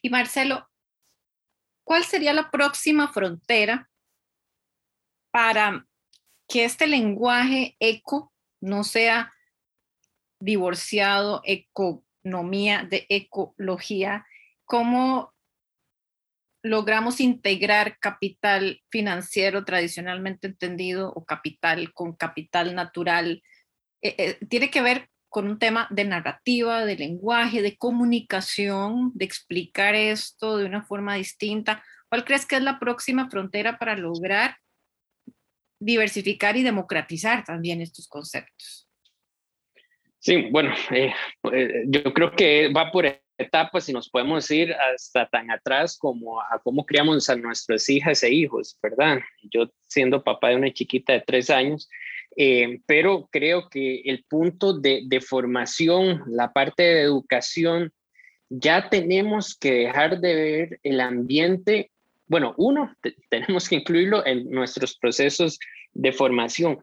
Y 0.00 0.10
Marcelo, 0.10 0.68
¿cuál 1.82 2.04
sería 2.04 2.32
la 2.32 2.50
próxima 2.50 3.08
frontera 3.08 3.89
para 5.30 5.86
que 6.48 6.64
este 6.64 6.86
lenguaje 6.86 7.76
eco 7.78 8.32
no 8.60 8.84
sea 8.84 9.32
divorciado, 10.40 11.42
economía 11.44 12.84
de 12.88 13.06
ecología, 13.08 14.26
cómo 14.64 15.32
logramos 16.62 17.20
integrar 17.20 17.98
capital 17.98 18.82
financiero 18.90 19.64
tradicionalmente 19.64 20.48
entendido 20.48 21.12
o 21.12 21.24
capital 21.24 21.92
con 21.94 22.14
capital 22.14 22.74
natural. 22.74 23.42
Eh, 24.02 24.14
eh, 24.18 24.46
tiene 24.46 24.70
que 24.70 24.82
ver 24.82 25.08
con 25.28 25.46
un 25.46 25.58
tema 25.58 25.86
de 25.90 26.04
narrativa, 26.04 26.84
de 26.84 26.96
lenguaje, 26.96 27.62
de 27.62 27.76
comunicación, 27.76 29.12
de 29.14 29.24
explicar 29.24 29.94
esto 29.94 30.56
de 30.56 30.66
una 30.66 30.82
forma 30.82 31.14
distinta. 31.14 31.84
¿Cuál 32.08 32.24
crees 32.24 32.44
que 32.46 32.56
es 32.56 32.62
la 32.62 32.78
próxima 32.78 33.30
frontera 33.30 33.78
para 33.78 33.96
lograr 33.96 34.56
diversificar 35.80 36.56
y 36.56 36.62
democratizar 36.62 37.42
también 37.44 37.80
estos 37.80 38.06
conceptos. 38.06 38.86
Sí, 40.18 40.48
bueno, 40.50 40.74
eh, 40.90 41.12
eh, 41.50 41.84
yo 41.86 42.12
creo 42.12 42.30
que 42.32 42.70
va 42.70 42.92
por 42.92 43.06
etapas 43.38 43.88
y 43.88 43.92
nos 43.94 44.10
podemos 44.10 44.50
ir 44.50 44.74
hasta 44.74 45.26
tan 45.26 45.50
atrás 45.50 45.96
como 45.98 46.42
a 46.42 46.60
cómo 46.62 46.84
criamos 46.84 47.30
a 47.30 47.36
nuestras 47.36 47.88
hijas 47.88 48.22
e 48.22 48.30
hijos, 48.30 48.78
¿verdad? 48.82 49.20
Yo 49.50 49.72
siendo 49.88 50.22
papá 50.22 50.50
de 50.50 50.56
una 50.56 50.72
chiquita 50.72 51.14
de 51.14 51.24
tres 51.26 51.48
años, 51.48 51.88
eh, 52.36 52.80
pero 52.86 53.30
creo 53.32 53.70
que 53.70 54.02
el 54.04 54.24
punto 54.24 54.78
de, 54.78 55.04
de 55.06 55.20
formación, 55.22 56.22
la 56.26 56.52
parte 56.52 56.82
de 56.82 57.00
educación, 57.00 57.90
ya 58.50 58.90
tenemos 58.90 59.56
que 59.56 59.72
dejar 59.72 60.20
de 60.20 60.34
ver 60.34 60.80
el 60.82 61.00
ambiente 61.00 61.90
bueno, 62.30 62.54
uno, 62.58 62.94
tenemos 63.28 63.68
que 63.68 63.74
incluirlo 63.74 64.24
en 64.24 64.48
nuestros 64.50 64.96
procesos 64.96 65.58
de 65.92 66.12
formación, 66.12 66.78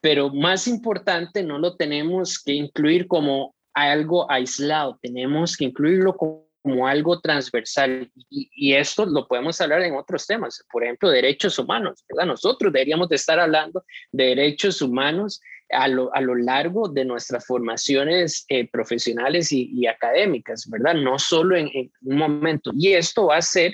pero 0.00 0.28
más 0.28 0.66
importante, 0.66 1.44
no 1.44 1.56
lo 1.60 1.76
tenemos 1.76 2.36
que 2.42 2.54
incluir 2.54 3.06
como 3.06 3.54
algo 3.74 4.28
aislado, 4.28 4.98
tenemos 5.00 5.56
que 5.56 5.66
incluirlo 5.66 6.16
como, 6.16 6.50
algo 6.86 7.20
transversal 7.20 8.10
y, 8.28 8.74
esto 8.74 9.06
lo 9.06 9.26
podemos 9.26 9.58
hablar 9.60 9.82
en 9.82 9.94
otros 9.94 10.26
temas, 10.26 10.62
por 10.70 10.82
ejemplo, 10.82 11.08
derechos 11.08 11.58
humanos, 11.58 12.04
¿verdad? 12.08 12.26
Nosotros 12.26 12.72
deberíamos 12.72 13.08
de 13.08 13.16
estar 13.16 13.38
hablando 13.38 13.84
de 14.12 14.24
derechos 14.24 14.82
humanos 14.82 15.40
a 15.70 15.86
lo, 15.86 16.14
a 16.14 16.20
lo 16.20 16.34
largo 16.34 16.88
de 16.88 17.04
nuestras 17.04 17.46
formaciones 17.46 18.44
eh, 18.48 18.68
profesionales 18.68 19.52
y, 19.52 19.86
académicas, 19.86 20.68
¿verdad? 20.68 20.94
No 20.94 21.18
solo 21.18 21.56
en, 21.56 21.70
un 22.02 22.18
momento. 22.18 22.72
Y 22.74 22.92
esto 22.92 23.26
va 23.26 23.36
a 23.36 23.38
hacer 23.38 23.72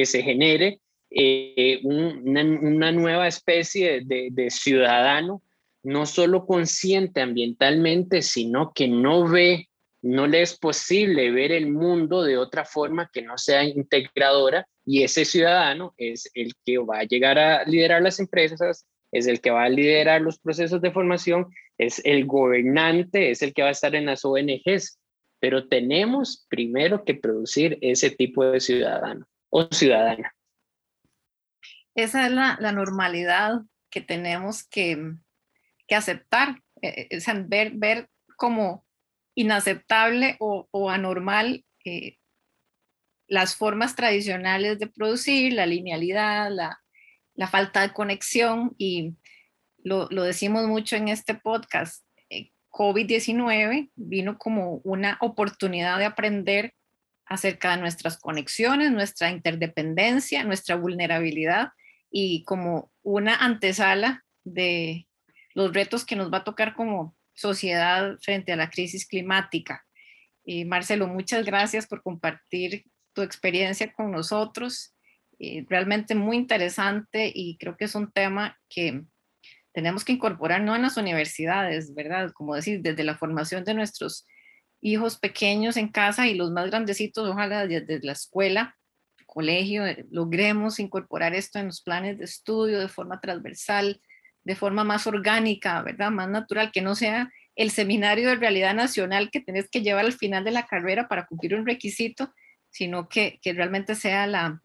que 0.00 0.06
se 0.06 0.22
genere 0.22 0.80
eh, 1.10 1.78
una, 1.82 2.90
nueva 2.90 3.28
especie 3.28 4.00
de, 4.02 4.30
de 4.32 4.48
ciudadano, 4.48 5.42
no 5.82 6.06
solo 6.06 6.46
consciente 6.46 7.20
ambientalmente, 7.20 8.22
sino 8.22 8.72
que 8.72 8.88
no 8.88 9.28
ve 9.28 9.68
no 10.00 10.26
le 10.26 10.40
es 10.40 10.58
posible 10.58 11.30
ver 11.30 11.52
el 11.52 11.70
mundo 11.70 12.22
de 12.22 12.38
otra 12.38 12.64
forma 12.64 13.10
que 13.12 13.20
no 13.20 13.36
sea 13.36 13.62
integradora 13.62 14.66
y 14.86 15.02
ese 15.02 15.26
ciudadano 15.26 15.92
es 15.98 16.30
el 16.32 16.54
que 16.64 16.78
va 16.78 17.00
a 17.00 17.04
llegar 17.04 17.38
a 17.38 17.64
liderar 17.64 18.00
las 18.00 18.18
empresas, 18.20 18.86
es 19.12 19.26
el 19.26 19.42
que 19.42 19.50
va 19.50 19.64
a 19.64 19.68
liderar 19.68 20.22
los 20.22 20.38
procesos 20.38 20.80
de 20.80 20.92
formación, 20.92 21.48
es 21.76 22.00
el 22.06 22.24
gobernante, 22.24 23.30
es 23.30 23.42
el 23.42 23.52
que 23.52 23.60
va 23.60 23.68
a 23.68 23.72
estar 23.72 23.94
en 23.94 24.06
las 24.06 24.24
ONGs, 24.24 24.98
pero 25.40 25.68
tenemos 25.68 26.46
primero 26.48 27.04
que 27.04 27.16
producir 27.16 27.76
ese 27.82 28.08
tipo 28.08 28.46
de 28.46 28.60
ciudadano 28.60 29.26
o 29.50 29.64
ciudadana. 29.70 30.34
Esa 31.94 32.26
es 32.26 32.32
la, 32.32 32.72
normalidad 32.72 33.60
que 33.90 34.00
tenemos 34.00 34.64
que, 34.64 35.14
aceptar, 35.90 36.62
eh, 36.82 37.08
eh, 37.10 37.44
ver, 37.48 37.72
ver 37.74 38.08
como 38.36 38.86
inaceptable 39.34 40.36
o, 40.38 40.90
anormal 40.90 41.64
eh, 41.84 42.16
las 43.26 43.54
formas 43.54 43.94
tradicionales 43.94 44.78
de 44.78 44.86
producir, 44.88 45.52
la 45.52 45.66
linealidad, 45.66 46.50
la, 46.50 46.78
falta 47.48 47.80
de 47.80 47.92
conexión 47.94 48.74
y 48.76 49.14
lo, 49.78 50.08
decimos 50.08 50.66
mucho 50.66 50.96
en 50.96 51.08
este 51.08 51.34
podcast. 51.34 52.04
Eh, 52.28 52.50
COVID-19 52.70 53.90
vino 53.94 54.36
como 54.36 54.80
una 54.84 55.16
oportunidad 55.20 55.98
de 55.98 56.04
aprender 56.04 56.74
acerca 57.30 57.70
de 57.70 57.80
nuestras 57.80 58.18
conexiones, 58.18 58.90
nuestra 58.90 59.30
interdependencia, 59.30 60.42
nuestra 60.44 60.74
vulnerabilidad 60.74 61.68
y 62.10 62.42
como 62.44 62.90
una 63.02 63.36
antesala 63.36 64.24
de 64.44 65.06
los 65.54 65.72
retos 65.72 66.04
que 66.04 66.16
nos 66.16 66.32
va 66.32 66.38
a 66.38 66.44
tocar 66.44 66.74
como 66.74 67.16
sociedad 67.32 68.18
frente 68.20 68.52
a 68.52 68.56
la 68.56 68.68
crisis 68.68 69.06
climática. 69.06 69.86
Y 70.44 70.64
Marcelo, 70.64 71.06
muchas 71.06 71.46
gracias 71.46 71.86
por 71.86 72.02
compartir 72.02 72.84
tu 73.14 73.22
experiencia 73.22 73.92
con 73.92 74.10
nosotros. 74.10 74.94
realmente 75.68 76.14
muy 76.14 76.36
interesante 76.36 77.32
y 77.34 77.56
creo 77.58 77.76
que 77.76 77.86
es 77.86 77.94
un 77.94 78.10
tema 78.10 78.58
que 78.68 79.04
tenemos 79.72 80.04
que 80.04 80.12
incorporar 80.12 80.62
no 80.62 80.74
en 80.74 80.82
las 80.82 80.96
universidades, 80.96 81.94
¿verdad? 81.94 82.32
Como 82.32 82.56
decir, 82.56 82.82
desde 82.82 83.04
la 83.04 83.16
formación 83.16 83.64
de 83.64 83.74
nuestros 83.74 84.26
hijos 84.80 85.18
pequeños 85.18 85.76
en 85.76 85.88
casa 85.88 86.26
y 86.26 86.34
los 86.34 86.50
más 86.50 86.66
grandecitos, 86.70 87.28
ojalá 87.28 87.66
desde 87.66 88.00
la 88.00 88.12
escuela, 88.12 88.76
colegio, 89.26 89.86
eh, 89.86 90.06
logremos 90.10 90.80
incorporar 90.80 91.34
esto 91.34 91.58
en 91.58 91.66
los 91.66 91.82
planes 91.82 92.18
de 92.18 92.24
estudio 92.24 92.80
de 92.80 92.88
forma 92.88 93.20
transversal, 93.20 94.00
de 94.42 94.56
forma 94.56 94.84
más 94.84 95.06
orgánica, 95.06 95.82
¿verdad? 95.82 96.10
Más 96.10 96.28
natural, 96.28 96.72
que 96.72 96.82
no 96.82 96.94
sea 96.94 97.30
el 97.54 97.70
seminario 97.70 98.28
de 98.28 98.36
realidad 98.36 98.74
nacional 98.74 99.30
que 99.30 99.40
tenés 99.40 99.68
que 99.68 99.82
llevar 99.82 100.04
al 100.04 100.12
final 100.12 100.44
de 100.44 100.50
la 100.50 100.66
carrera 100.66 101.08
para 101.08 101.26
cumplir 101.26 101.54
un 101.54 101.66
requisito, 101.66 102.32
sino 102.70 103.08
que, 103.08 103.38
que 103.42 103.52
realmente 103.52 103.94
sea 103.94 104.26
la, 104.26 104.62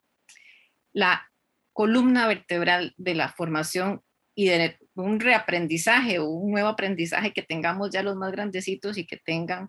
la 0.93 1.29
columna 1.73 2.27
vertebral 2.27 2.93
de 2.97 3.15
la 3.15 3.29
formación 3.29 4.01
y 4.33 4.47
de 4.47 4.77
un 4.95 5.19
reaprendizaje 5.19 6.19
o 6.19 6.27
un 6.27 6.51
nuevo 6.51 6.69
aprendizaje 6.69 7.33
que 7.33 7.41
tengamos 7.41 7.89
ya 7.91 8.01
los 8.01 8.15
más 8.15 8.31
grandecitos 8.31 8.97
y 8.97 9.05
que 9.05 9.17
tengan 9.17 9.67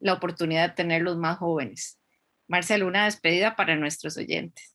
la 0.00 0.14
oportunidad 0.14 0.70
de 0.70 0.74
tener 0.74 1.02
los 1.02 1.16
más 1.16 1.38
jóvenes. 1.38 1.98
Marcelo, 2.46 2.86
una 2.86 3.04
despedida 3.04 3.56
para 3.56 3.76
nuestros 3.76 4.16
oyentes. 4.16 4.74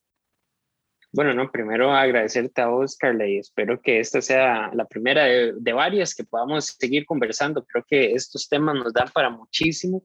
Bueno, 1.12 1.34
no, 1.36 1.52
primero 1.52 1.92
agradecerte 1.92 2.62
a 2.62 2.68
vos, 2.68 2.98
Carla, 2.98 3.28
y 3.28 3.38
espero 3.38 3.80
que 3.80 4.00
esta 4.00 4.20
sea 4.20 4.72
la 4.74 4.86
primera 4.86 5.26
de, 5.26 5.74
varias 5.74 6.16
que 6.16 6.24
podamos 6.24 6.76
seguir 6.80 7.06
conversando. 7.06 7.64
Creo 7.66 7.86
que 7.88 8.14
estos 8.14 8.50
temas 8.50 8.76
nos 8.76 8.94
dan 8.94 9.10
para 9.14 9.30
muchísimo. 9.30 10.04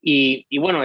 Y, 0.00 0.46
y 0.48 0.56
bueno, 0.56 0.82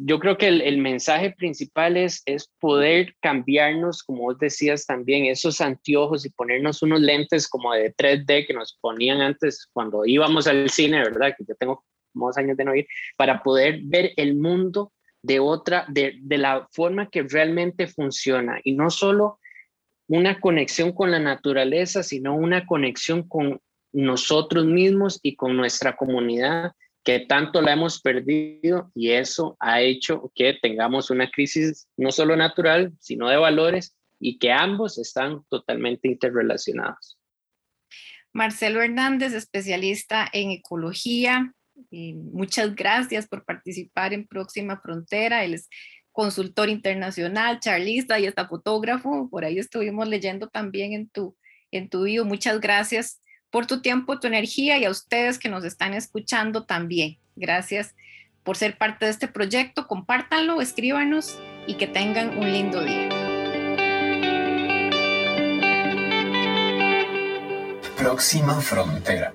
yo 0.00 0.18
creo 0.18 0.36
que 0.36 0.48
el, 0.48 0.78
mensaje 0.78 1.30
principal 1.30 1.96
es, 1.96 2.22
es 2.26 2.50
poder 2.58 3.14
cambiarnos, 3.20 4.02
como 4.02 4.22
vos 4.22 4.38
decías 4.40 4.84
también, 4.84 5.26
esos 5.26 5.60
anteojos 5.60 6.26
y 6.26 6.30
ponernos 6.30 6.82
unos 6.82 7.00
lentes 7.00 7.46
como 7.46 7.72
de 7.72 7.94
3D 7.94 8.48
que 8.48 8.52
nos 8.52 8.76
ponían 8.80 9.20
antes 9.20 9.68
cuando 9.72 10.04
íbamos 10.06 10.48
al 10.48 10.68
cine, 10.70 10.98
¿verdad? 11.04 11.34
Que 11.38 11.44
yo 11.44 11.54
tengo 11.54 11.84
como 12.18 12.32
años 12.36 12.56
de 12.56 12.64
no 12.64 12.74
ir, 12.74 12.86
para 13.16 13.42
poder 13.42 13.80
ver 13.84 14.12
el 14.16 14.36
mundo 14.36 14.92
de 15.22 15.40
otra, 15.40 15.86
de, 15.88 16.18
la 16.28 16.68
forma 16.72 17.08
que 17.10 17.22
realmente 17.22 17.86
funciona 17.86 18.60
y 18.62 18.72
no 18.72 18.90
solo 18.90 19.38
una 20.08 20.40
conexión 20.40 20.92
con 20.92 21.10
la 21.10 21.18
naturaleza, 21.18 22.02
sino 22.02 22.34
una 22.34 22.66
conexión 22.66 23.28
con 23.28 23.60
nosotros 23.92 24.64
mismos 24.64 25.18
y 25.22 25.36
con 25.36 25.56
nuestra 25.56 25.96
comunidad 25.96 26.72
que 27.04 27.20
tanto 27.20 27.62
la 27.62 27.72
hemos 27.72 28.00
perdido 28.00 28.90
y 28.94 29.12
eso 29.12 29.56
ha 29.60 29.80
hecho 29.80 30.30
que 30.34 30.58
tengamos 30.60 31.10
una 31.10 31.30
crisis 31.30 31.88
no 31.96 32.12
solo 32.12 32.36
natural, 32.36 32.92
sino 33.00 33.28
de 33.28 33.36
valores 33.36 33.96
y 34.20 34.38
que 34.38 34.52
ambos 34.52 34.98
están 34.98 35.42
totalmente 35.48 36.08
interrelacionados. 36.08 37.18
Marcelo 38.32 38.82
Hernández, 38.82 39.32
especialista 39.32 40.28
en 40.32 40.50
ecología, 40.50 41.54
muchas 41.90 42.74
gracias 42.74 43.26
por 43.26 43.44
participar 43.44 44.12
en 44.12 44.26
Próxima 44.26 44.80
Frontera. 44.80 45.44
Él 45.44 45.54
es 45.54 45.68
consultor 46.12 46.68
internacional, 46.68 47.60
charlista 47.60 48.18
y 48.18 48.26
hasta 48.26 48.48
fotógrafo. 48.48 49.28
Por 49.30 49.44
ahí 49.44 49.58
estuvimos 49.58 50.08
leyendo 50.08 50.48
también 50.48 50.92
en 50.92 51.08
tu, 51.08 51.36
en 51.70 51.88
tu 51.88 52.02
video. 52.02 52.24
Muchas 52.24 52.60
gracias 52.60 53.20
por 53.50 53.66
tu 53.66 53.80
tiempo, 53.82 54.18
tu 54.18 54.26
energía 54.26 54.78
y 54.78 54.84
a 54.84 54.90
ustedes 54.90 55.38
que 55.38 55.48
nos 55.48 55.64
están 55.64 55.94
escuchando 55.94 56.64
también. 56.64 57.18
Gracias 57.36 57.94
por 58.42 58.56
ser 58.56 58.76
parte 58.76 59.04
de 59.04 59.12
este 59.12 59.28
proyecto. 59.28 59.86
Compártanlo, 59.86 60.60
escríbanos 60.60 61.38
y 61.66 61.74
que 61.74 61.86
tengan 61.86 62.36
un 62.36 62.52
lindo 62.52 62.84
día. 62.84 63.08
Próxima 67.96 68.60
Frontera 68.60 69.32